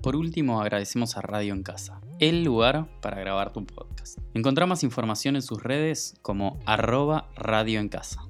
Por 0.00 0.14
último, 0.14 0.60
agradecemos 0.60 1.16
a 1.16 1.20
Radio 1.20 1.52
en 1.52 1.64
Casa, 1.64 2.00
el 2.20 2.44
lugar 2.44 2.88
para 3.00 3.18
grabar 3.18 3.52
tu 3.52 3.66
podcast. 3.66 4.20
Encontrá 4.34 4.66
más 4.66 4.84
información 4.84 5.34
en 5.34 5.42
sus 5.42 5.60
redes 5.60 6.14
como 6.22 6.60
arroba 6.64 7.28
radio 7.34 7.80
en 7.80 7.88
casa. 7.88 8.22